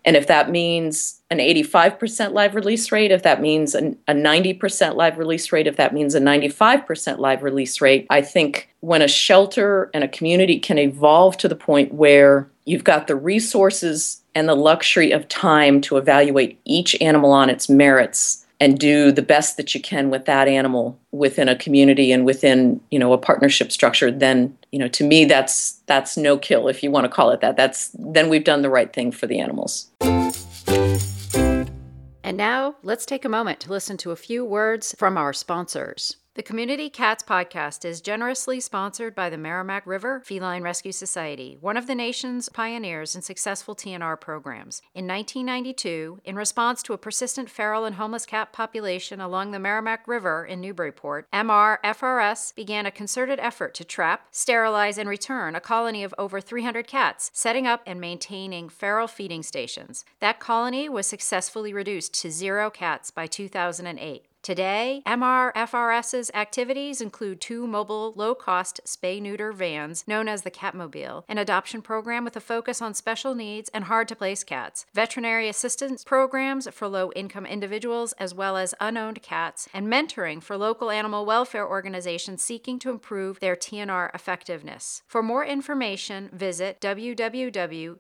And 0.09 0.17
if 0.17 0.27
that 0.29 0.51
means 0.51 1.21
an 1.29 1.37
85% 1.37 2.33
live 2.33 2.55
release 2.55 2.91
rate, 2.91 3.11
if 3.11 3.25
that 3.25 3.43
means 3.43 3.75
a 3.75 3.83
90% 4.09 4.95
live 4.95 5.19
release 5.19 5.53
rate, 5.53 5.67
if 5.67 5.77
that 5.77 5.93
means 5.93 6.15
a 6.15 6.19
95% 6.19 7.19
live 7.19 7.43
release 7.43 7.83
rate, 7.83 8.07
I 8.09 8.23
think 8.23 8.71
when 8.81 9.03
a 9.03 9.07
shelter 9.07 9.91
and 9.93 10.03
a 10.03 10.09
community 10.09 10.59
can 10.61 10.79
evolve 10.79 11.37
to 11.37 11.47
the 11.47 11.55
point 11.55 11.93
where 11.93 12.49
you've 12.65 12.85
got 12.85 13.07
the 13.07 13.17
resources 13.17 14.23
and 14.35 14.49
the 14.49 14.55
luxury 14.55 15.13
of 15.13 15.29
time 15.29 15.83
to 15.83 15.99
evaluate 15.99 16.59
each 16.65 16.99
animal 17.03 17.33
on 17.33 17.51
its 17.51 17.69
merits 17.69 18.47
and 18.61 18.79
do 18.79 19.13
the 19.13 19.23
best 19.23 19.57
that 19.57 19.75
you 19.75 19.81
can 19.81 20.11
with 20.11 20.25
that 20.25 20.49
animal 20.49 20.99
within 21.13 21.49
a 21.49 21.57
community 21.57 22.13
and 22.13 22.25
within 22.25 22.81
you 22.91 22.99
know 22.99 23.13
a 23.13 23.19
partnership 23.19 23.71
structure 23.71 24.11
then 24.11 24.57
you 24.73 24.79
know 24.79 24.89
to 24.89 25.05
me 25.05 25.25
that's 25.25 25.79
that's 25.89 26.17
no 26.17 26.39
kill 26.39 26.69
if 26.69 26.83
you 26.83 26.91
want 26.91 27.05
to 27.05 27.09
call 27.09 27.31
it 27.31 27.41
that. 27.41 27.57
That's 27.57 27.91
then 27.99 28.29
we've 28.29 28.45
done 28.45 28.63
the 28.63 28.71
right 28.71 28.93
thing 28.93 29.11
for 29.11 29.27
the 29.27 29.41
animals. 29.41 29.91
And 32.23 32.37
now 32.37 32.77
let's 32.83 33.07
take 33.07 33.25
a 33.25 33.29
moment 33.29 33.59
to 33.61 33.71
listen 33.71 33.97
to 33.99 34.11
a 34.13 34.17
few 34.17 34.45
words 34.45 34.95
from 34.99 35.17
our 35.17 35.33
sponsors 35.33 36.18
the 36.39 36.43
Community 36.45 36.89
Cats 36.89 37.25
podcast 37.25 37.85
is 37.85 38.01
generously 38.01 38.61
sponsored 38.61 39.13
by 39.13 39.29
the 39.29 39.37
Merrimack 39.37 39.85
River 39.85 40.23
Feline 40.25 40.63
Rescue 40.63 40.93
Society, 40.93 41.59
one 41.61 41.77
of 41.77 41.89
the 41.89 41.97
nation's 41.97 42.49
pioneers 42.49 43.17
in 43.17 43.23
successful 43.23 43.75
TNR 43.75 44.21
programs. 44.21 44.81
In 44.95 45.09
1992, 45.09 46.21
in 46.25 46.37
response 46.37 46.81
to 46.85 46.93
a 46.93 46.97
persistent 46.97 47.51
feral 47.51 47.85
and 47.85 47.97
homeless 47.97 48.25
cat 48.25 48.53
population 48.53 49.21
along 49.21 49.51
the 49.51 49.59
Merrimack 49.59 50.07
River 50.07 50.45
in 50.45 50.61
Newburyport, 50.61 51.27
MRFRS 51.33 52.55
began 52.55 52.87
a 52.87 52.93
concerted 52.93 53.41
effort 53.41 53.75
to 53.75 53.85
trap, 53.85 54.29
sterilize, 54.31 54.97
and 54.97 55.09
return 55.09 55.57
a 55.57 55.61
colony 55.61 56.05
of 56.05 56.15
over 56.19 56.41
300 56.41 56.87
cats, 56.87 57.33
setting 57.35 57.67
up 57.67 57.83
and 57.85 58.01
maintaining 58.01 58.69
feral 58.69 59.09
feeding 59.09 59.43
stations. 59.43 60.05
That 60.21 60.39
colony 60.39 60.89
was 60.89 61.09
successfully 61.09 61.75
reduced 61.75 62.15
to 62.23 62.31
zero 62.31 62.71
cats 62.71 63.11
by 63.11 63.27
2008. 63.27 64.28
Today, 64.43 65.03
MRFRS's 65.07 66.31
activities 66.33 67.01
include 67.01 67.41
two 67.41 67.67
mobile, 67.67 68.13
low 68.17 68.35
cost 68.35 68.81
spay 68.87 69.21
neuter 69.21 69.53
vans 69.53 70.05
known 70.07 70.29
as 70.29 70.43
the 70.43 70.51
Catmobile, 70.51 71.25
an 71.29 71.39
adoption 71.39 71.83
program 71.83 72.25
with 72.25 72.37
a 72.37 72.41
focus 72.41 72.81
on 72.81 72.95
special 72.95 73.35
needs 73.35 73.69
and 73.75 73.85
hard 73.85 74.09
to 74.09 74.17
place 74.17 74.45
cats, 74.45 74.87
veterinary 74.95 75.49
assistance 75.49 76.05
programs 76.05 76.69
for 76.73 76.89
low 76.89 77.11
income 77.13 77.47
individuals 77.47 78.13
as 78.15 78.33
well 78.35 78.57
as 78.57 78.75
unowned 78.81 79.23
cats, 79.23 79.69
and 79.75 79.87
mentoring 79.89 80.43
for 80.43 80.57
local 80.57 80.91
animal 80.91 81.27
welfare 81.27 81.69
organizations 81.69 82.43
seeking 82.43 82.79
to 82.79 82.91
improve 82.91 83.41
their 83.41 83.57
TNR 83.57 84.15
effectiveness. 84.15 85.03
For 85.07 85.23
more 85.23 85.45
information, 85.45 86.31
visit 86.33 86.81
www.mrfrs.org. 86.81 87.99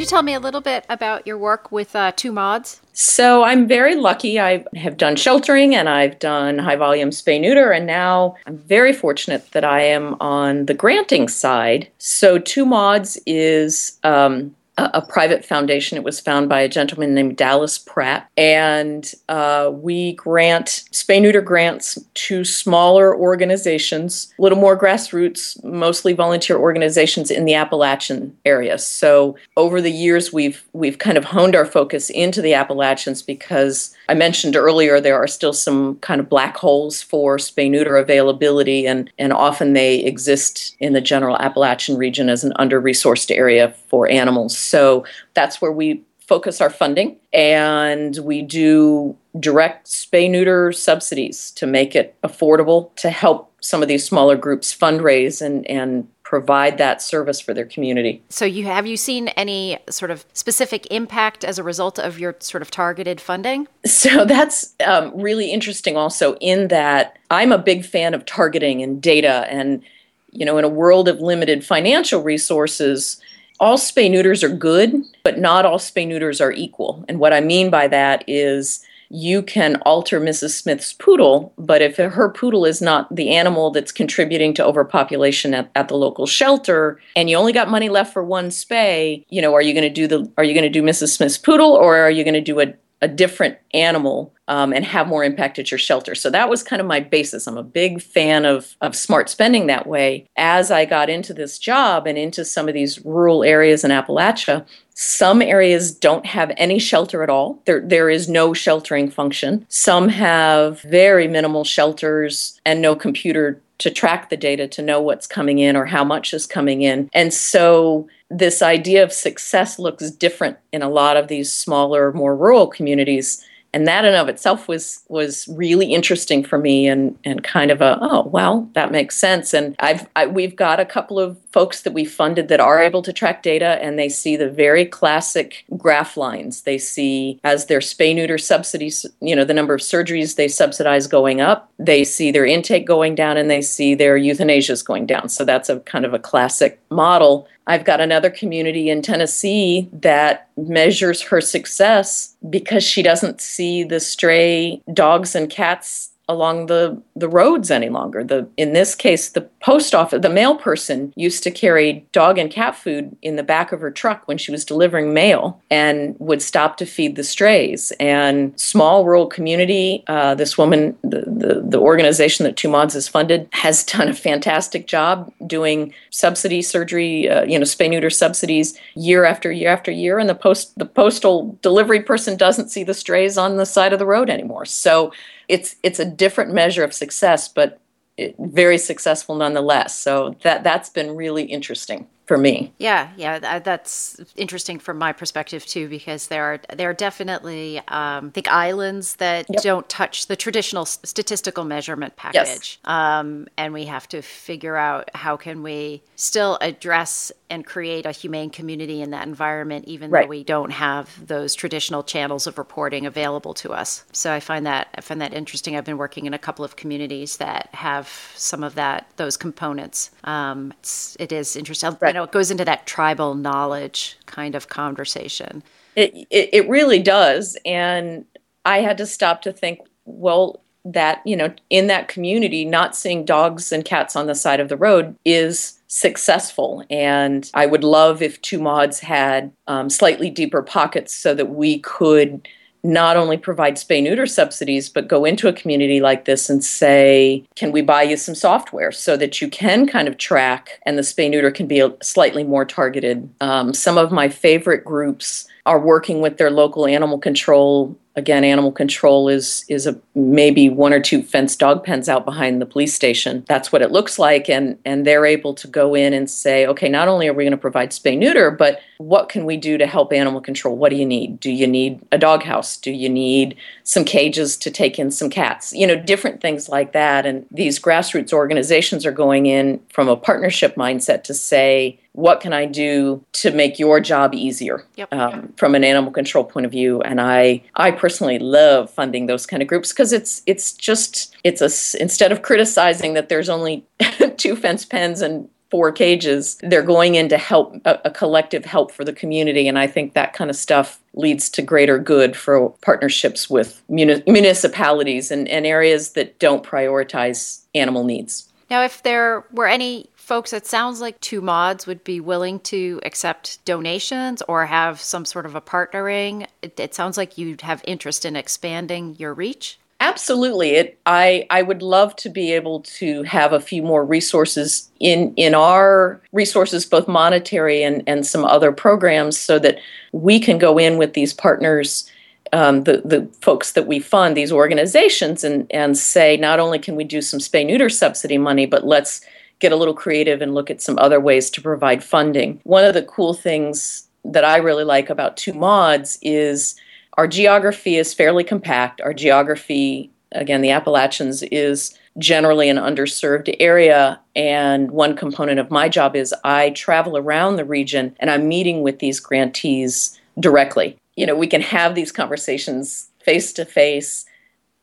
Can 0.00 0.06
you 0.06 0.08
tell 0.08 0.22
me 0.22 0.32
a 0.32 0.40
little 0.40 0.62
bit 0.62 0.86
about 0.88 1.26
your 1.26 1.36
work 1.36 1.70
with 1.70 1.94
uh, 1.94 2.12
Two 2.16 2.32
Mauds? 2.32 2.80
So 2.94 3.44
I'm 3.44 3.68
very 3.68 3.96
lucky. 3.96 4.40
I 4.40 4.64
have 4.74 4.96
done 4.96 5.14
sheltering 5.14 5.74
and 5.74 5.90
I've 5.90 6.18
done 6.18 6.56
high 6.56 6.76
volume 6.76 7.10
spay 7.10 7.38
neuter, 7.38 7.70
and 7.70 7.86
now 7.86 8.34
I'm 8.46 8.56
very 8.56 8.94
fortunate 8.94 9.50
that 9.50 9.62
I 9.62 9.82
am 9.82 10.16
on 10.18 10.64
the 10.64 10.72
granting 10.72 11.28
side. 11.28 11.86
So 11.98 12.38
Two 12.38 12.64
Mauds 12.64 13.18
is 13.26 13.98
um, 14.02 14.56
a, 14.94 15.02
private 15.02 15.44
foundation. 15.44 15.96
It 15.96 16.04
was 16.04 16.20
found 16.20 16.48
by 16.48 16.60
a 16.60 16.68
gentleman 16.68 17.14
named 17.14 17.36
Dallas 17.36 17.78
Pratt. 17.78 18.30
And 18.36 19.12
uh, 19.28 19.70
we 19.72 20.12
grant 20.14 20.84
spay 20.92 21.20
neuter 21.20 21.40
grants 21.40 21.98
to 22.14 22.44
smaller 22.44 23.16
organizations, 23.16 24.32
a 24.38 24.42
little 24.42 24.58
more 24.58 24.78
grassroots, 24.78 25.62
mostly 25.64 26.12
volunteer 26.12 26.56
organizations 26.56 27.30
in 27.30 27.44
the 27.44 27.54
Appalachian 27.54 28.36
area. 28.44 28.78
So 28.78 29.36
over 29.56 29.80
the 29.80 29.90
years, 29.90 30.32
we've 30.32 30.64
we've 30.72 30.98
kind 30.98 31.18
of 31.18 31.24
honed 31.24 31.56
our 31.56 31.66
focus 31.66 32.10
into 32.10 32.40
the 32.40 32.54
Appalachians 32.54 33.22
because 33.22 33.94
I 34.08 34.14
mentioned 34.14 34.56
earlier 34.56 35.00
there 35.00 35.16
are 35.16 35.28
still 35.28 35.52
some 35.52 35.96
kind 35.96 36.20
of 36.20 36.28
black 36.28 36.56
holes 36.56 37.02
for 37.02 37.36
spay 37.36 37.70
neuter 37.70 37.96
availability, 37.96 38.86
and, 38.86 39.10
and 39.18 39.32
often 39.32 39.72
they 39.72 40.00
exist 40.00 40.76
in 40.80 40.92
the 40.92 41.00
general 41.00 41.36
Appalachian 41.38 41.96
region 41.96 42.28
as 42.28 42.44
an 42.44 42.52
under 42.56 42.80
resourced 42.80 43.34
area 43.34 43.74
for 43.90 44.08
animals. 44.08 44.56
So 44.56 45.04
that's 45.34 45.60
where 45.60 45.72
we 45.72 46.02
focus 46.30 46.60
our 46.60 46.70
funding 46.70 47.16
and 47.32 48.16
we 48.18 48.40
do 48.40 49.16
direct 49.40 49.88
spay 49.88 50.30
neuter 50.30 50.70
subsidies 50.70 51.50
to 51.50 51.66
make 51.66 51.96
it 51.96 52.14
affordable 52.22 52.94
to 52.94 53.10
help 53.10 53.52
some 53.60 53.82
of 53.82 53.88
these 53.88 54.04
smaller 54.04 54.36
groups 54.36 54.74
fundraise 54.74 55.42
and, 55.42 55.68
and 55.68 56.06
provide 56.22 56.78
that 56.78 57.02
service 57.02 57.40
for 57.40 57.52
their 57.52 57.64
community. 57.64 58.22
So 58.28 58.44
you 58.44 58.64
have 58.66 58.86
you 58.86 58.96
seen 58.96 59.26
any 59.28 59.76
sort 59.90 60.12
of 60.12 60.24
specific 60.32 60.86
impact 60.92 61.44
as 61.44 61.58
a 61.58 61.64
result 61.64 61.98
of 61.98 62.20
your 62.20 62.36
sort 62.38 62.62
of 62.62 62.70
targeted 62.70 63.20
funding? 63.20 63.66
So 63.84 64.24
that's 64.36 64.74
um, 64.86 65.10
really 65.20 65.50
interesting 65.50 65.96
also 65.96 66.36
in 66.36 66.68
that 66.68 67.18
I'm 67.32 67.50
a 67.50 67.58
big 67.58 67.84
fan 67.84 68.14
of 68.14 68.24
targeting 68.24 68.80
and 68.84 69.02
data 69.02 69.46
and 69.50 69.82
you 70.30 70.46
know 70.46 70.56
in 70.58 70.64
a 70.64 70.68
world 70.68 71.08
of 71.08 71.20
limited 71.20 71.66
financial 71.66 72.22
resources 72.22 73.20
all 73.60 73.76
spay 73.76 74.10
neuters 74.10 74.42
are 74.42 74.48
good, 74.48 75.04
but 75.22 75.38
not 75.38 75.66
all 75.66 75.78
spay 75.78 76.08
neuters 76.08 76.40
are 76.40 76.52
equal. 76.52 77.04
And 77.08 77.20
what 77.20 77.32
I 77.32 77.40
mean 77.40 77.70
by 77.70 77.86
that 77.88 78.24
is 78.26 78.84
you 79.10 79.42
can 79.42 79.76
alter 79.82 80.20
Mrs. 80.20 80.50
Smith's 80.50 80.92
poodle, 80.92 81.52
but 81.58 81.82
if 81.82 81.96
her 81.96 82.28
poodle 82.30 82.64
is 82.64 82.80
not 82.80 83.14
the 83.14 83.30
animal 83.30 83.70
that's 83.70 83.90
contributing 83.90 84.54
to 84.54 84.64
overpopulation 84.64 85.52
at, 85.52 85.68
at 85.74 85.88
the 85.88 85.96
local 85.96 86.26
shelter, 86.26 87.00
and 87.16 87.28
you 87.28 87.36
only 87.36 87.52
got 87.52 87.68
money 87.68 87.88
left 87.88 88.12
for 88.12 88.22
one 88.22 88.50
spay, 88.50 89.24
you 89.28 89.42
know, 89.42 89.52
are 89.52 89.62
you 89.62 89.74
going 89.74 89.82
to 89.82 89.90
do 89.90 90.06
the 90.06 90.30
are 90.38 90.44
you 90.44 90.54
going 90.54 90.62
to 90.62 90.70
do 90.70 90.82
Mrs. 90.82 91.08
Smith's 91.08 91.36
poodle 91.36 91.72
or 91.72 91.98
are 91.98 92.10
you 92.10 92.22
going 92.24 92.34
to 92.34 92.40
do 92.40 92.60
a 92.60 92.72
a 93.02 93.08
different 93.08 93.56
animal 93.72 94.34
um, 94.48 94.72
and 94.72 94.84
have 94.84 95.06
more 95.06 95.24
impact 95.24 95.58
at 95.58 95.70
your 95.70 95.78
shelter. 95.78 96.14
So 96.14 96.28
that 96.30 96.50
was 96.50 96.62
kind 96.62 96.80
of 96.80 96.86
my 96.86 97.00
basis. 97.00 97.46
I'm 97.46 97.56
a 97.56 97.62
big 97.62 98.02
fan 98.02 98.44
of, 98.44 98.76
of 98.80 98.94
smart 98.94 99.30
spending 99.30 99.68
that 99.68 99.86
way. 99.86 100.28
As 100.36 100.70
I 100.70 100.84
got 100.84 101.08
into 101.08 101.32
this 101.32 101.58
job 101.58 102.06
and 102.06 102.18
into 102.18 102.44
some 102.44 102.68
of 102.68 102.74
these 102.74 103.04
rural 103.04 103.44
areas 103.44 103.84
in 103.84 103.90
Appalachia, 103.90 104.66
some 105.02 105.40
areas 105.40 105.92
don't 105.92 106.26
have 106.26 106.52
any 106.58 106.78
shelter 106.78 107.22
at 107.22 107.30
all. 107.30 107.58
There, 107.64 107.80
there 107.80 108.10
is 108.10 108.28
no 108.28 108.52
sheltering 108.52 109.10
function. 109.10 109.64
Some 109.70 110.10
have 110.10 110.82
very 110.82 111.26
minimal 111.26 111.64
shelters 111.64 112.60
and 112.66 112.82
no 112.82 112.94
computer 112.94 113.58
to 113.78 113.90
track 113.90 114.28
the 114.28 114.36
data 114.36 114.68
to 114.68 114.82
know 114.82 115.00
what's 115.00 115.26
coming 115.26 115.58
in 115.58 115.74
or 115.74 115.86
how 115.86 116.04
much 116.04 116.34
is 116.34 116.46
coming 116.46 116.82
in. 116.82 117.08
And 117.14 117.32
so 117.32 118.10
this 118.28 118.60
idea 118.60 119.02
of 119.02 119.10
success 119.10 119.78
looks 119.78 120.10
different 120.10 120.58
in 120.70 120.82
a 120.82 120.90
lot 120.90 121.16
of 121.16 121.28
these 121.28 121.50
smaller, 121.50 122.12
more 122.12 122.36
rural 122.36 122.66
communities 122.66 123.42
and 123.72 123.86
that 123.86 124.04
in 124.04 124.14
of 124.14 124.28
itself 124.28 124.68
was 124.68 125.02
was 125.08 125.48
really 125.48 125.92
interesting 125.94 126.42
for 126.42 126.58
me 126.58 126.88
and 126.88 127.16
and 127.24 127.44
kind 127.44 127.70
of 127.70 127.80
a 127.80 127.98
oh 128.00 128.26
well 128.26 128.68
that 128.74 128.90
makes 128.90 129.16
sense 129.16 129.54
and 129.54 129.76
I've 129.78 130.08
I, 130.16 130.26
we've 130.26 130.56
got 130.56 130.80
a 130.80 130.84
couple 130.84 131.18
of 131.18 131.38
folks 131.52 131.82
that 131.82 131.92
we 131.92 132.04
funded 132.04 132.48
that 132.48 132.60
are 132.60 132.80
able 132.80 133.02
to 133.02 133.12
track 133.12 133.42
data 133.42 133.78
and 133.82 133.98
they 133.98 134.08
see 134.08 134.36
the 134.36 134.48
very 134.48 134.84
classic 134.84 135.64
graph 135.76 136.16
lines. 136.16 136.62
They 136.62 136.78
see 136.78 137.40
as 137.44 137.66
their 137.66 137.80
spay 137.80 138.14
neuter 138.14 138.38
subsidies 138.38 139.06
you 139.20 139.34
know 139.34 139.44
the 139.44 139.54
number 139.54 139.74
of 139.74 139.80
surgeries 139.80 140.36
they 140.36 140.48
subsidize 140.48 141.06
going 141.06 141.40
up. 141.40 141.70
They 141.78 142.04
see 142.04 142.30
their 142.30 142.46
intake 142.46 142.86
going 142.86 143.14
down 143.14 143.36
and 143.36 143.50
they 143.50 143.62
see 143.62 143.94
their 143.94 144.18
euthanasias 144.18 144.84
going 144.84 145.06
down. 145.06 145.28
So 145.28 145.44
that's 145.44 145.68
a 145.68 145.80
kind 145.80 146.04
of 146.04 146.14
a 146.14 146.18
classic 146.18 146.80
model. 146.90 147.48
I've 147.66 147.84
got 147.84 148.00
another 148.00 148.30
community 148.30 148.90
in 148.90 149.02
Tennessee 149.02 149.88
that 149.92 150.48
measures 150.56 151.22
her 151.22 151.40
success 151.40 152.36
because 152.48 152.82
she 152.82 153.02
doesn't 153.02 153.40
see 153.40 153.84
the 153.84 154.00
stray 154.00 154.82
dogs 154.92 155.34
and 155.34 155.48
cats 155.48 156.10
along 156.30 156.66
the 156.66 157.00
the 157.16 157.28
roads 157.28 157.70
any 157.70 157.88
longer. 157.88 158.24
The 158.24 158.48
in 158.56 158.72
this 158.72 158.94
case, 158.94 159.30
the 159.30 159.42
post 159.60 159.94
office, 159.94 160.22
the 160.22 160.30
mail 160.30 160.56
person 160.56 161.12
used 161.16 161.42
to 161.42 161.50
carry 161.50 162.06
dog 162.12 162.38
and 162.38 162.50
cat 162.50 162.74
food 162.76 163.14
in 163.20 163.36
the 163.36 163.42
back 163.42 163.72
of 163.72 163.80
her 163.80 163.90
truck 163.90 164.26
when 164.26 164.38
she 164.38 164.50
was 164.50 164.64
delivering 164.64 165.12
mail, 165.12 165.60
and 165.70 166.16
would 166.18 166.40
stop 166.40 166.76
to 166.78 166.86
feed 166.86 167.16
the 167.16 167.24
strays. 167.24 167.92
And 168.00 168.58
small 168.58 169.04
rural 169.04 169.26
community, 169.26 170.04
uh, 170.06 170.34
this 170.34 170.56
woman, 170.56 170.96
the, 171.02 171.22
the 171.26 171.62
the 171.64 171.80
organization 171.80 172.44
that 172.44 172.56
Two 172.56 172.68
Mauds 172.68 172.94
is 172.94 173.08
funded, 173.08 173.48
has 173.52 173.84
done 173.90 174.08
a 174.08 174.14
fantastic 174.14 174.86
job 174.86 175.32
doing 175.46 175.92
subsidy 176.10 176.62
surgery, 176.62 177.28
uh, 177.28 177.44
you 177.44 177.58
know, 177.58 177.64
spay 177.64 177.90
neuter 177.90 178.10
subsidies 178.10 178.78
year 178.94 179.24
after 179.24 179.50
year 179.52 179.70
after 179.70 179.90
year, 179.90 180.18
and 180.18 180.28
the 180.28 180.34
post 180.34 180.78
the 180.78 180.86
postal 180.86 181.58
delivery 181.62 182.00
person 182.00 182.36
doesn't 182.36 182.70
see 182.70 182.84
the 182.84 182.94
strays 182.94 183.36
on 183.36 183.56
the 183.56 183.66
side 183.66 183.92
of 183.92 183.98
the 183.98 184.06
road 184.06 184.30
anymore. 184.30 184.64
So 184.64 185.12
it's 185.50 185.76
it's 185.82 185.98
a 185.98 186.04
different 186.04 186.52
measure 186.52 186.84
of 186.84 186.94
success, 186.94 187.48
but 187.48 187.80
it, 188.16 188.36
very 188.38 188.78
successful 188.78 189.34
nonetheless. 189.34 189.96
So 189.96 190.36
that 190.42 190.62
that's 190.62 190.88
been 190.88 191.16
really 191.16 191.44
interesting 191.44 192.06
for 192.30 192.38
me. 192.38 192.72
Yeah, 192.78 193.10
yeah, 193.16 193.58
that's 193.58 194.20
interesting 194.36 194.78
from 194.78 194.98
my 194.98 195.12
perspective 195.12 195.66
too, 195.66 195.88
because 195.88 196.28
there 196.28 196.44
are 196.44 196.60
there 196.76 196.90
are 196.90 196.94
definitely 196.94 197.78
um, 197.88 198.28
I 198.28 198.30
think 198.32 198.46
islands 198.46 199.16
that 199.16 199.46
yep. 199.50 199.60
don't 199.64 199.88
touch 199.88 200.28
the 200.28 200.36
traditional 200.36 200.84
statistical 200.84 201.64
measurement 201.64 202.14
package, 202.14 202.36
yes. 202.36 202.78
um, 202.84 203.48
and 203.56 203.74
we 203.74 203.86
have 203.86 204.06
to 204.10 204.22
figure 204.22 204.76
out 204.76 205.10
how 205.12 205.36
can 205.36 205.64
we 205.64 206.04
still 206.14 206.56
address 206.60 207.32
and 207.50 207.66
create 207.66 208.06
a 208.06 208.12
humane 208.12 208.48
community 208.48 209.02
in 209.02 209.10
that 209.10 209.26
environment, 209.26 209.86
even 209.86 210.08
right. 210.08 210.22
though 210.22 210.28
we 210.28 210.44
don't 210.44 210.70
have 210.70 211.26
those 211.26 211.56
traditional 211.56 212.04
channels 212.04 212.46
of 212.46 212.58
reporting 212.58 213.06
available 213.06 213.54
to 213.54 213.72
us. 213.72 214.04
So 214.12 214.32
I 214.32 214.38
find 214.38 214.64
that 214.66 214.86
I 214.96 215.00
find 215.00 215.20
that 215.20 215.34
interesting. 215.34 215.74
I've 215.74 215.84
been 215.84 215.98
working 215.98 216.26
in 216.26 216.34
a 216.34 216.38
couple 216.38 216.64
of 216.64 216.76
communities 216.76 217.38
that 217.38 217.70
have 217.72 218.06
some 218.36 218.62
of 218.62 218.76
that 218.76 219.08
those 219.16 219.36
components. 219.36 220.12
Um, 220.22 220.72
it's, 220.78 221.16
it 221.18 221.32
is 221.32 221.56
interesting. 221.56 221.96
Right. 222.00 222.19
Know, 222.20 222.24
it 222.24 222.32
goes 222.32 222.50
into 222.50 222.66
that 222.66 222.86
tribal 222.86 223.34
knowledge 223.34 224.18
kind 224.26 224.54
of 224.54 224.68
conversation. 224.68 225.62
It, 225.96 226.14
it 226.28 226.50
it 226.52 226.68
really 226.68 227.00
does, 227.00 227.56
and 227.64 228.26
I 228.66 228.82
had 228.82 228.98
to 228.98 229.06
stop 229.06 229.40
to 229.42 229.52
think. 229.52 229.80
Well, 230.04 230.60
that 230.84 231.22
you 231.24 231.36
know 231.36 231.52
in 231.70 231.86
that 231.86 232.08
community 232.08 232.64
not 232.64 232.94
seeing 232.94 233.24
dogs 233.24 233.72
and 233.72 233.84
cats 233.84 234.16
on 234.16 234.26
the 234.26 234.34
side 234.34 234.60
of 234.60 234.68
the 234.68 234.76
road 234.76 235.14
is 235.26 235.78
successful 235.88 236.82
and 236.88 237.50
i 237.52 237.66
would 237.66 237.84
love 237.84 238.22
if 238.22 238.40
Two 238.40 238.58
Mauds 238.58 239.00
had 239.00 239.52
um, 239.66 239.90
slightly 239.90 240.30
deeper 240.30 240.62
pockets 240.62 241.14
so 241.14 241.34
that 241.34 241.50
we 241.50 241.80
could 241.80 242.48
not 242.82 243.16
only 243.16 243.36
provide 243.36 243.76
spay 243.76 244.02
neuter 244.02 244.26
subsidies, 244.26 244.88
but 244.88 245.08
go 245.08 245.24
into 245.24 245.48
a 245.48 245.52
community 245.52 246.00
like 246.00 246.24
this 246.24 246.48
and 246.48 246.64
say, 246.64 247.44
can 247.56 247.72
we 247.72 247.82
buy 247.82 248.02
you 248.02 248.16
some 248.16 248.34
software 248.34 248.92
so 248.92 249.16
that 249.16 249.40
you 249.40 249.48
can 249.48 249.86
kind 249.86 250.08
of 250.08 250.16
track 250.16 250.80
and 250.84 250.96
the 250.96 251.02
spay 251.02 251.30
neuter 251.30 251.50
can 251.50 251.66
be 251.66 251.86
slightly 252.02 252.44
more 252.44 252.64
targeted? 252.64 253.28
Um, 253.40 253.74
some 253.74 253.98
of 253.98 254.10
my 254.10 254.28
favorite 254.28 254.84
groups 254.84 255.46
are 255.66 255.80
working 255.80 256.20
with 256.20 256.38
their 256.38 256.50
local 256.50 256.86
animal 256.86 257.18
control 257.18 257.96
again 258.16 258.44
animal 258.44 258.72
control 258.72 259.28
is 259.28 259.64
is 259.68 259.86
a 259.86 259.98
maybe 260.14 260.68
one 260.68 260.92
or 260.92 261.00
two 261.00 261.22
fenced 261.22 261.58
dog 261.58 261.84
pens 261.84 262.08
out 262.08 262.24
behind 262.24 262.60
the 262.60 262.66
police 262.66 262.94
station. 262.94 263.44
That's 263.46 263.70
what 263.70 263.82
it 263.82 263.92
looks 263.92 264.18
like. 264.18 264.48
And 264.48 264.78
and 264.84 265.06
they're 265.06 265.26
able 265.26 265.54
to 265.54 265.68
go 265.68 265.94
in 265.94 266.12
and 266.12 266.28
say 266.28 266.66
okay 266.66 266.88
not 266.88 267.08
only 267.08 267.28
are 267.28 267.34
we 267.34 267.44
going 267.44 267.52
to 267.52 267.56
provide 267.56 267.90
spay 267.90 268.18
neuter 268.18 268.50
but 268.50 268.80
what 268.98 269.28
can 269.28 269.44
we 269.44 269.56
do 269.56 269.78
to 269.78 269.86
help 269.86 270.12
animal 270.12 270.40
control? 270.40 270.76
What 270.76 270.90
do 270.90 270.96
you 270.96 271.06
need? 271.06 271.40
Do 271.40 271.50
you 271.50 271.66
need 271.66 272.00
a 272.12 272.18
doghouse? 272.18 272.76
Do 272.76 272.90
you 272.90 273.08
need 273.08 273.56
some 273.84 274.04
cages 274.04 274.56
to 274.58 274.70
take 274.70 274.98
in 274.98 275.10
some 275.10 275.30
cats? 275.30 275.72
You 275.72 275.86
know 275.86 275.96
different 275.96 276.40
things 276.40 276.68
like 276.68 276.92
that. 276.92 277.26
And 277.26 277.46
these 277.50 277.78
grassroots 277.78 278.32
organizations 278.32 279.06
are 279.06 279.12
going 279.12 279.46
in 279.46 279.80
from 279.88 280.08
a 280.08 280.16
partnership 280.16 280.74
mindset 280.74 281.22
to 281.24 281.34
say 281.34 282.00
what 282.12 282.40
can 282.40 282.52
I 282.52 282.66
do 282.66 283.24
to 283.34 283.52
make 283.52 283.78
your 283.78 284.00
job 284.00 284.34
easier 284.34 284.84
yep. 284.96 285.12
um, 285.12 285.52
from 285.56 285.74
an 285.74 285.84
animal 285.84 286.10
control 286.10 286.44
point 286.44 286.66
of 286.66 286.72
view? 286.72 287.00
And 287.02 287.20
I, 287.20 287.62
I 287.76 287.90
personally 287.92 288.38
love 288.38 288.90
funding 288.90 289.26
those 289.26 289.46
kind 289.46 289.62
of 289.62 289.68
groups 289.68 289.92
because 289.92 290.12
it's, 290.12 290.42
it's 290.46 290.72
just, 290.72 291.36
it's 291.44 291.60
a 291.60 292.00
instead 292.00 292.32
of 292.32 292.42
criticizing 292.42 293.14
that 293.14 293.28
there's 293.28 293.48
only 293.48 293.86
two 294.36 294.56
fence 294.56 294.84
pens 294.84 295.20
and 295.20 295.48
four 295.70 295.92
cages, 295.92 296.58
they're 296.62 296.82
going 296.82 297.14
in 297.14 297.28
to 297.28 297.38
help 297.38 297.80
a, 297.84 297.98
a 298.04 298.10
collective 298.10 298.64
help 298.64 298.90
for 298.90 299.04
the 299.04 299.12
community, 299.12 299.68
and 299.68 299.78
I 299.78 299.86
think 299.86 300.14
that 300.14 300.32
kind 300.32 300.50
of 300.50 300.56
stuff 300.56 301.00
leads 301.14 301.48
to 301.50 301.62
greater 301.62 301.98
good 301.98 302.36
for 302.36 302.70
partnerships 302.82 303.48
with 303.48 303.80
muni- 303.88 304.22
municipalities 304.26 305.30
and, 305.30 305.48
and 305.48 305.66
areas 305.66 306.10
that 306.12 306.38
don't 306.38 306.64
prioritize 306.64 307.64
animal 307.74 308.04
needs. 308.04 308.48
Now, 308.68 308.82
if 308.82 309.02
there 309.02 309.44
were 309.52 309.66
any 309.66 310.08
folks, 310.30 310.52
it 310.52 310.64
sounds 310.64 311.00
like 311.00 311.18
Two 311.18 311.40
Mauds 311.40 311.88
would 311.88 312.04
be 312.04 312.20
willing 312.20 312.60
to 312.60 313.00
accept 313.02 313.58
donations 313.64 314.42
or 314.46 314.64
have 314.64 315.00
some 315.00 315.24
sort 315.24 315.44
of 315.44 315.56
a 315.56 315.60
partnering. 315.60 316.46
It, 316.62 316.78
it 316.78 316.94
sounds 316.94 317.16
like 317.16 317.36
you'd 317.36 317.62
have 317.62 317.82
interest 317.84 318.24
in 318.24 318.36
expanding 318.36 319.16
your 319.18 319.34
reach. 319.34 319.80
Absolutely. 319.98 320.76
It 320.76 321.00
I 321.04 321.48
I 321.50 321.62
would 321.62 321.82
love 321.82 322.14
to 322.16 322.28
be 322.28 322.52
able 322.52 322.78
to 323.00 323.24
have 323.24 323.52
a 323.52 323.58
few 323.58 323.82
more 323.82 324.04
resources 324.04 324.88
in 325.00 325.34
in 325.34 325.52
our 325.52 326.20
resources 326.30 326.86
both 326.86 327.08
monetary 327.08 327.82
and 327.82 328.04
and 328.06 328.24
some 328.24 328.44
other 328.44 328.70
programs 328.70 329.36
so 329.36 329.58
that 329.58 329.78
we 330.12 330.38
can 330.38 330.58
go 330.58 330.78
in 330.78 330.96
with 330.96 331.14
these 331.14 331.34
partners 331.34 332.08
um, 332.52 332.84
the 332.84 333.02
the 333.04 333.28
folks 333.40 333.72
that 333.72 333.88
we 333.88 333.98
fund 333.98 334.36
these 334.36 334.52
organizations 334.52 335.42
and 335.42 335.66
and 335.72 335.98
say 335.98 336.36
not 336.36 336.60
only 336.60 336.78
can 336.78 336.94
we 336.94 337.02
do 337.02 337.20
some 337.20 337.40
spay 337.40 337.66
neuter 337.66 337.88
subsidy 337.88 338.38
money 338.38 338.64
but 338.64 338.86
let's 338.86 339.20
get 339.60 339.72
a 339.72 339.76
little 339.76 339.94
creative 339.94 340.42
and 340.42 340.54
look 340.54 340.70
at 340.70 340.82
some 340.82 340.98
other 340.98 341.20
ways 341.20 341.50
to 341.50 341.62
provide 341.62 342.02
funding. 342.02 342.60
One 342.64 342.84
of 342.84 342.94
the 342.94 343.02
cool 343.02 343.34
things 343.34 344.08
that 344.24 344.44
I 344.44 344.56
really 344.56 344.84
like 344.84 345.08
about 345.08 345.36
Two 345.36 345.52
Mauds 345.52 346.18
is 346.22 346.74
our 347.14 347.28
geography 347.28 347.96
is 347.96 348.14
fairly 348.14 348.44
compact. 348.44 349.00
Our 349.00 349.14
geography, 349.14 350.10
again, 350.32 350.62
the 350.62 350.70
Appalachians, 350.70 351.42
is 351.44 351.96
generally 352.18 352.68
an 352.68 352.76
underserved 352.76 353.54
area. 353.60 354.20
And 354.34 354.90
one 354.90 355.16
component 355.16 355.60
of 355.60 355.70
my 355.70 355.88
job 355.88 356.16
is 356.16 356.34
I 356.44 356.70
travel 356.70 357.16
around 357.16 357.56
the 357.56 357.64
region 357.64 358.16
and 358.18 358.30
I'm 358.30 358.48
meeting 358.48 358.82
with 358.82 358.98
these 358.98 359.20
grantees 359.20 360.18
directly. 360.38 360.96
You 361.16 361.26
know, 361.26 361.36
we 361.36 361.46
can 361.46 361.60
have 361.60 361.94
these 361.94 362.12
conversations 362.12 363.08
face 363.22 363.52
to 363.54 363.64
face 363.64 364.24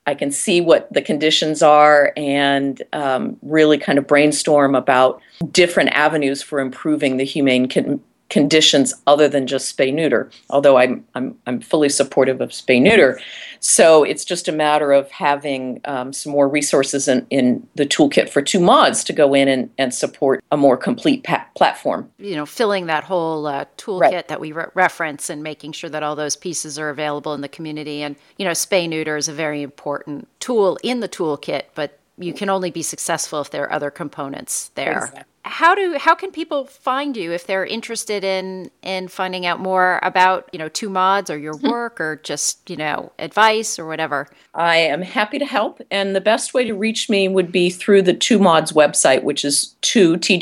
I 0.07 0.15
can 0.15 0.31
see 0.31 0.61
what 0.61 0.91
the 0.91 1.01
conditions 1.01 1.61
are 1.61 2.13
and 2.15 2.81
um, 2.93 3.37
really 3.41 3.77
kind 3.77 3.99
of 3.99 4.07
brainstorm 4.07 4.73
about 4.73 5.21
different 5.51 5.89
avenues 5.89 6.41
for 6.41 6.61
improving 6.61 7.17
the 7.17 7.25
humane 7.25 7.67
con- 7.67 8.01
conditions 8.29 8.93
other 9.05 9.27
than 9.27 9.47
just 9.47 9.75
spay 9.75 9.93
neuter. 9.93 10.29
Although 10.49 10.77
I'm 10.77 11.05
I'm 11.15 11.37
I'm 11.45 11.61
fully 11.61 11.89
supportive 11.89 12.41
of 12.41 12.49
spay 12.49 12.81
neuter, 12.81 13.19
so 13.59 14.03
it's 14.03 14.25
just 14.25 14.47
a 14.47 14.51
matter 14.51 14.91
of 14.91 15.09
having 15.11 15.81
um, 15.85 16.13
some 16.13 16.31
more 16.31 16.47
resources 16.47 17.07
in, 17.07 17.25
in 17.29 17.67
the 17.75 17.85
toolkit 17.85 18.29
for 18.29 18.41
Two 18.41 18.59
Mauds 18.59 19.03
to 19.05 19.13
go 19.13 19.33
in 19.33 19.47
and, 19.47 19.69
and 19.77 19.93
support 19.93 20.43
a 20.51 20.57
more 20.57 20.77
complete 20.77 21.23
pa- 21.23 21.45
platform. 21.55 22.09
You 22.17 22.35
know, 22.35 22.45
filling 22.45 22.87
that 22.87 23.03
whole 23.03 23.47
uh, 23.47 23.65
toolkit 23.77 24.01
right. 24.01 24.27
that 24.27 24.39
we 24.39 24.51
re- 24.51 24.65
reference 24.73 25.29
and 25.29 25.41
making 25.43 25.71
sure 25.71 25.89
that 25.89 26.03
all 26.03 26.15
those 26.15 26.35
pieces 26.35 26.77
are 26.77 26.89
available 26.89 27.33
in 27.33 27.41
the 27.41 27.49
community. 27.49 28.01
And 28.01 28.15
you 28.37 28.45
know, 28.45 28.51
spay 28.51 28.87
neuter 28.89 29.17
is 29.17 29.27
a 29.27 29.33
very 29.33 29.61
important 29.61 30.27
tool 30.39 30.77
in 30.83 30.99
the 30.99 31.09
toolkit, 31.09 31.63
but 31.75 31.99
you 32.19 32.33
can 32.33 32.49
only 32.49 32.71
be 32.71 32.81
successful 32.81 33.41
if 33.41 33.51
there 33.51 33.63
are 33.63 33.71
other 33.71 33.91
components 33.91 34.71
there. 34.75 35.05
Exactly 35.05 35.23
how 35.47 35.73
do 35.73 35.97
how 35.99 36.13
can 36.13 36.31
people 36.31 36.65
find 36.65 37.15
you 37.15 37.31
if 37.31 37.47
they're 37.47 37.65
interested 37.65 38.23
in 38.23 38.69
in 38.81 39.07
finding 39.07 39.45
out 39.45 39.59
more 39.59 39.99
about 40.03 40.49
you 40.51 40.59
know 40.59 40.69
Two 40.69 40.89
Mauds 40.89 41.29
or 41.29 41.37
your 41.37 41.57
hmm. 41.57 41.69
work 41.69 42.01
or 42.01 42.17
just 42.17 42.69
you 42.69 42.75
know 42.75 43.11
advice 43.17 43.79
or 43.79 43.87
whatever? 43.87 44.27
I 44.53 44.77
am 44.77 45.01
happy 45.01 45.39
to 45.39 45.45
help 45.45 45.81
and 45.89 46.15
the 46.15 46.21
best 46.21 46.53
way 46.53 46.65
to 46.65 46.73
reach 46.73 47.09
me 47.09 47.27
would 47.27 47.51
be 47.51 47.69
through 47.69 48.03
the 48.03 48.13
Two 48.13 48.39
Mauds 48.39 48.73
website 48.73 49.23
which 49.23 49.45
is 49.45 49.75
two 49.81 50.17
Two 50.17 50.37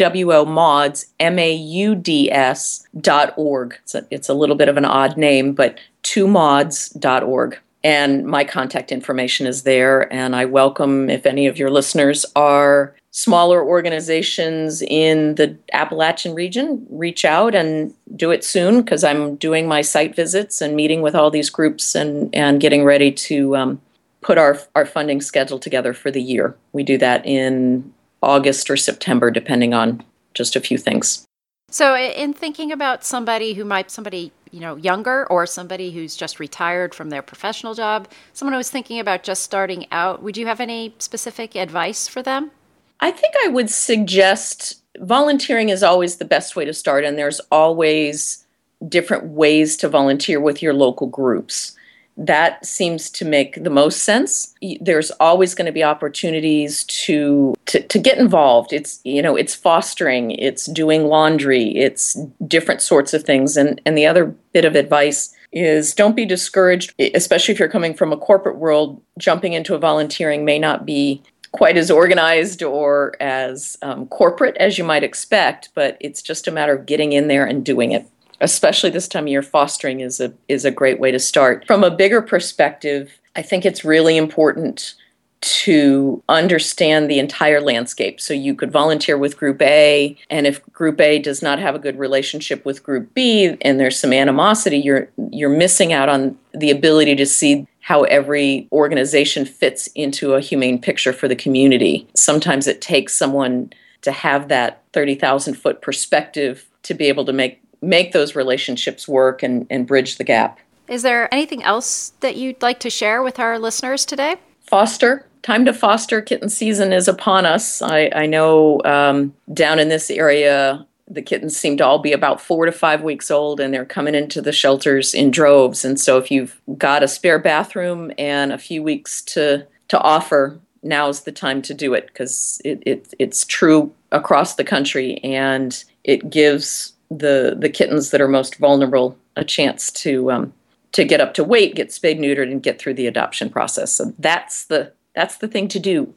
Mauds 0.45 1.05
m-a-u-d-s 1.19 2.87
dot 2.99 3.33
org. 3.37 3.77
It's 3.83 3.95
a, 3.95 4.07
it's 4.09 4.29
a 4.29 4.33
little 4.33 4.55
bit 4.55 4.69
of 4.69 4.77
an 4.77 4.85
odd 4.85 5.17
name 5.17 5.53
but 5.53 5.79
two 6.03 6.27
mods 6.27 6.89
dot 6.89 7.23
org. 7.23 7.57
And 7.83 8.25
my 8.25 8.43
contact 8.43 8.91
information 8.91 9.45
is 9.45 9.61
there 9.61 10.11
and 10.11 10.35
i 10.35 10.45
welcome 10.45 11.09
if 11.09 11.25
any 11.25 11.45
of 11.45 11.57
your 11.57 11.69
listeners 11.69 12.25
are 12.35 12.95
smaller 13.15 13.63
organizations 13.63 14.81
in 14.81 15.35
the 15.35 15.57
Appalachian 15.71 16.35
region 16.35 16.85
reach 16.89 17.23
out 17.23 17.55
and 17.55 17.93
do 18.17 18.29
it 18.29 18.43
soon 18.43 18.81
because 18.81 19.05
I'm 19.05 19.37
doing 19.37 19.69
my 19.69 19.79
site 19.79 20.17
visits 20.17 20.59
and 20.59 20.75
meeting 20.75 21.01
with 21.01 21.15
all 21.15 21.31
these 21.31 21.49
groups 21.49 21.95
and, 21.95 22.29
and 22.35 22.59
getting 22.59 22.83
ready 22.83 23.13
to 23.13 23.55
um, 23.55 23.81
put 24.19 24.37
our, 24.37 24.59
our 24.75 24.85
funding 24.85 25.21
schedule 25.21 25.59
together 25.59 25.93
for 25.93 26.11
the 26.11 26.21
year. 26.21 26.57
We 26.73 26.83
do 26.83 26.97
that 26.97 27.25
in 27.25 27.89
August 28.21 28.69
or 28.69 28.75
September, 28.75 29.31
depending 29.31 29.73
on 29.73 30.03
just 30.33 30.57
a 30.57 30.59
few 30.59 30.77
things. 30.77 31.25
So, 31.71 31.95
in 31.95 32.33
thinking 32.33 32.73
about 32.73 33.05
somebody 33.05 33.53
who 33.53 33.63
might, 33.63 33.91
somebody 33.91 34.33
you 34.51 34.59
know 34.59 34.75
younger 34.75 35.25
or 35.27 35.45
somebody 35.45 35.91
who's 35.91 36.17
just 36.17 36.37
retired 36.39 36.93
from 36.93 37.11
their 37.11 37.21
professional 37.21 37.75
job, 37.75 38.09
someone 38.33 38.53
who's 38.53 38.69
thinking 38.69 38.99
about 38.99 39.23
just 39.23 39.41
starting 39.41 39.85
out, 39.91 40.21
would 40.21 40.35
you 40.35 40.47
have 40.47 40.59
any 40.59 40.93
specific 40.99 41.55
advice 41.55 42.09
for 42.09 42.21
them? 42.21 42.51
I 42.99 43.11
think 43.11 43.33
I 43.43 43.49
would 43.49 43.69
suggest 43.69 44.81
volunteering 44.99 45.69
is 45.69 45.83
always 45.83 46.17
the 46.17 46.25
best 46.25 46.55
way 46.55 46.65
to 46.65 46.73
start, 46.73 47.03
and 47.03 47.17
there's 47.17 47.41
always 47.51 48.45
different 48.87 49.25
ways 49.25 49.77
to 49.77 49.89
volunteer 49.89 50.39
with 50.39 50.61
your 50.61 50.73
local 50.73 51.07
groups. 51.07 51.75
That 52.17 52.65
seems 52.65 53.09
to 53.11 53.25
make 53.25 53.61
the 53.61 53.69
most 53.69 54.03
sense. 54.03 54.55
There's 54.79 55.11
always 55.11 55.53
going 55.53 55.65
to 55.65 55.73
be 55.73 55.83
opportunities 55.83 56.85
to, 56.85 57.55
to 57.65 57.81
to 57.81 57.99
get 57.99 58.17
involved. 58.17 58.71
It's 58.71 59.01
you 59.03 59.21
know 59.21 59.35
it's 59.35 59.53
fostering, 59.53 60.31
it's 60.31 60.65
doing 60.67 61.07
laundry, 61.07 61.75
it's 61.75 62.17
different 62.47 62.81
sorts 62.81 63.13
of 63.13 63.23
things. 63.23 63.57
And 63.57 63.81
and 63.85 63.97
the 63.97 64.05
other 64.05 64.33
bit 64.53 64.63
of 64.63 64.75
advice 64.75 65.35
is 65.51 65.93
don't 65.93 66.15
be 66.15 66.25
discouraged, 66.25 66.93
especially 67.13 67.53
if 67.53 67.59
you're 67.59 67.67
coming 67.67 67.93
from 67.93 68.13
a 68.13 68.17
corporate 68.17 68.57
world. 68.57 69.01
Jumping 69.17 69.51
into 69.51 69.75
a 69.75 69.79
volunteering 69.79 70.45
may 70.45 70.57
not 70.57 70.85
be 70.85 71.21
quite 71.55 71.77
as 71.77 71.89
organized 71.89 72.61
or 72.61 73.15
as 73.21 73.77
um, 73.81 74.07
corporate 74.07 74.57
as 74.57 74.77
you 74.77 74.83
might 74.83 75.03
expect, 75.03 75.69
but 75.73 75.95
it's 76.01 76.21
just 76.21 76.47
a 76.47 76.51
matter 76.51 76.73
of 76.73 76.85
getting 76.85 77.13
in 77.13 77.29
there 77.29 77.45
and 77.45 77.63
doing 77.63 77.93
it. 77.93 78.05
Especially 78.41 78.89
this 78.89 79.07
time 79.07 79.23
of 79.23 79.29
year, 79.29 79.41
fostering 79.41 80.01
is 80.01 80.19
a 80.19 80.33
is 80.49 80.65
a 80.65 80.71
great 80.71 80.99
way 80.99 81.11
to 81.11 81.19
start. 81.19 81.65
From 81.65 81.85
a 81.85 81.89
bigger 81.89 82.21
perspective, 82.21 83.09
I 83.37 83.41
think 83.41 83.65
it's 83.65 83.85
really 83.85 84.17
important 84.17 84.95
to 85.41 86.21
understand 86.27 87.09
the 87.09 87.19
entire 87.19 87.61
landscape. 87.61 88.19
So 88.19 88.33
you 88.33 88.53
could 88.53 88.71
volunteer 88.71 89.17
with 89.17 89.37
Group 89.37 89.61
A, 89.61 90.17
and 90.29 90.47
if 90.47 90.61
Group 90.73 90.99
A 90.99 91.19
does 91.19 91.41
not 91.41 91.59
have 91.59 91.75
a 91.75 91.79
good 91.79 91.97
relationship 91.97 92.65
with 92.65 92.83
Group 92.83 93.13
B 93.13 93.55
and 93.61 93.79
there's 93.79 93.97
some 93.97 94.11
animosity, 94.11 94.79
you're 94.79 95.07
you're 95.31 95.49
missing 95.49 95.93
out 95.93 96.09
on 96.09 96.37
the 96.53 96.71
ability 96.71 97.15
to 97.15 97.25
see 97.25 97.67
how 97.85 98.01
every 98.05 98.67
organization 98.71 99.45
fits 99.45 99.85
into 99.93 100.33
a 100.33 100.41
humane 100.41 100.81
picture 100.81 101.13
for 101.13 101.27
the 101.27 101.35
community. 101.35 102.07
Sometimes 102.15 102.65
it 102.65 102.81
takes 102.81 103.13
someone 103.13 103.71
to 104.01 104.11
have 104.11 104.47
that 104.47 104.81
30,000 104.93 105.53
foot 105.53 105.83
perspective 105.83 106.65
to 106.81 106.95
be 106.95 107.05
able 107.05 107.25
to 107.25 107.31
make 107.31 107.61
make 107.83 108.11
those 108.11 108.35
relationships 108.35 109.07
work 109.07 109.43
and, 109.43 109.67
and 109.69 109.85
bridge 109.85 110.17
the 110.17 110.23
gap. 110.23 110.59
Is 110.87 111.03
there 111.03 111.31
anything 111.31 111.61
else 111.61 112.13
that 112.21 112.35
you'd 112.35 112.59
like 112.63 112.79
to 112.79 112.89
share 112.89 113.21
with 113.21 113.37
our 113.37 113.59
listeners 113.59 114.03
today? 114.03 114.37
Foster. 114.61 115.27
Time 115.43 115.63
to 115.65 115.73
foster 115.73 116.23
kitten 116.23 116.49
season 116.49 116.91
is 116.91 117.07
upon 117.07 117.45
us. 117.45 117.83
I, 117.83 118.09
I 118.15 118.25
know 118.25 118.81
um, 118.83 119.35
down 119.53 119.77
in 119.77 119.89
this 119.89 120.09
area, 120.09 120.87
the 121.07 121.21
kittens 121.21 121.55
seem 121.55 121.77
to 121.77 121.85
all 121.85 121.99
be 121.99 122.13
about 122.13 122.41
four 122.41 122.65
to 122.65 122.71
five 122.71 123.03
weeks 123.03 123.29
old 123.29 123.59
and 123.59 123.73
they're 123.73 123.85
coming 123.85 124.15
into 124.15 124.41
the 124.41 124.51
shelters 124.51 125.13
in 125.13 125.31
droves 125.31 125.85
and 125.85 125.99
so 125.99 126.17
if 126.17 126.31
you've 126.31 126.59
got 126.77 127.03
a 127.03 127.07
spare 127.07 127.39
bathroom 127.39 128.11
and 128.17 128.51
a 128.51 128.57
few 128.57 128.81
weeks 128.81 129.21
to 129.21 129.65
to 129.87 129.99
offer 129.99 130.59
now's 130.81 131.21
the 131.21 131.31
time 131.31 131.61
to 131.61 131.73
do 131.73 131.93
it 131.93 132.07
because 132.07 132.61
it, 132.63 132.81
it, 132.85 133.13
it's 133.19 133.45
true 133.45 133.93
across 134.11 134.55
the 134.55 134.63
country 134.63 135.17
and 135.23 135.83
it 136.03 136.29
gives 136.29 136.93
the 137.09 137.55
the 137.59 137.69
kittens 137.69 138.11
that 138.11 138.21
are 138.21 138.27
most 138.27 138.55
vulnerable 138.57 139.17
a 139.35 139.43
chance 139.43 139.91
to 139.91 140.31
um, 140.31 140.53
to 140.91 141.03
get 141.03 141.19
up 141.19 141.33
to 141.33 141.43
weight, 141.43 141.75
get 141.75 141.91
spayed 141.91 142.19
neutered, 142.19 142.49
and 142.49 142.63
get 142.63 142.79
through 142.79 142.93
the 142.93 143.07
adoption 143.07 143.49
process. 143.49 143.91
So 143.91 144.13
that's 144.17 144.65
the 144.65 144.93
that's 145.13 145.37
the 145.37 145.47
thing 145.47 145.67
to 145.69 145.79
do. 145.79 146.13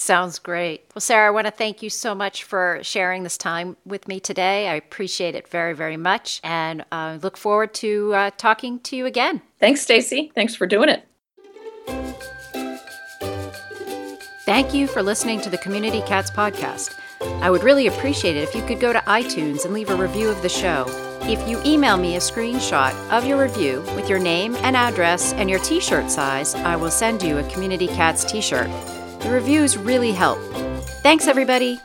Sounds 0.00 0.38
great. 0.38 0.86
Well, 0.94 1.02
Sarah, 1.02 1.26
I 1.26 1.30
want 1.30 1.46
to 1.46 1.50
thank 1.50 1.82
you 1.82 1.90
so 1.90 2.14
much 2.14 2.44
for 2.44 2.78
sharing 2.80 3.22
this 3.22 3.36
time 3.36 3.76
with 3.84 4.08
me 4.08 4.18
today. 4.18 4.66
I 4.66 4.74
appreciate 4.76 5.34
it 5.34 5.46
very, 5.46 5.74
very 5.74 5.98
much, 5.98 6.40
and 6.42 6.86
uh, 6.90 7.18
look 7.20 7.36
forward 7.36 7.74
to 7.74 8.14
uh, 8.14 8.30
talking 8.38 8.80
to 8.80 8.96
you 8.96 9.04
again. 9.04 9.42
Thanks, 9.58 9.82
Stacy. 9.82 10.32
Thanks 10.34 10.54
for 10.54 10.66
doing 10.66 10.88
it. 10.88 11.04
Thank 14.46 14.72
you 14.72 14.86
for 14.86 15.02
listening 15.02 15.42
to 15.42 15.50
the 15.50 15.58
Community 15.58 16.00
Cats 16.06 16.30
podcast. 16.30 16.94
I 17.42 17.50
would 17.50 17.62
really 17.62 17.86
appreciate 17.86 18.36
it 18.36 18.48
if 18.48 18.54
you 18.54 18.62
could 18.62 18.80
go 18.80 18.94
to 18.94 19.00
iTunes 19.00 19.66
and 19.66 19.74
leave 19.74 19.90
a 19.90 19.96
review 19.96 20.30
of 20.30 20.40
the 20.40 20.48
show. 20.48 20.86
If 21.24 21.46
you 21.46 21.60
email 21.66 21.98
me 21.98 22.16
a 22.16 22.20
screenshot 22.20 22.94
of 23.10 23.26
your 23.26 23.38
review 23.38 23.82
with 23.94 24.08
your 24.08 24.18
name 24.18 24.56
and 24.62 24.76
address 24.76 25.34
and 25.34 25.50
your 25.50 25.58
t 25.58 25.78
shirt 25.78 26.10
size, 26.10 26.54
I 26.54 26.74
will 26.76 26.90
send 26.90 27.22
you 27.22 27.36
a 27.36 27.50
Community 27.50 27.86
Cats 27.86 28.24
t 28.24 28.40
shirt. 28.40 28.70
The 29.20 29.30
reviews 29.30 29.76
really 29.76 30.12
help. 30.12 30.38
Thanks, 31.02 31.26
everybody. 31.26 31.80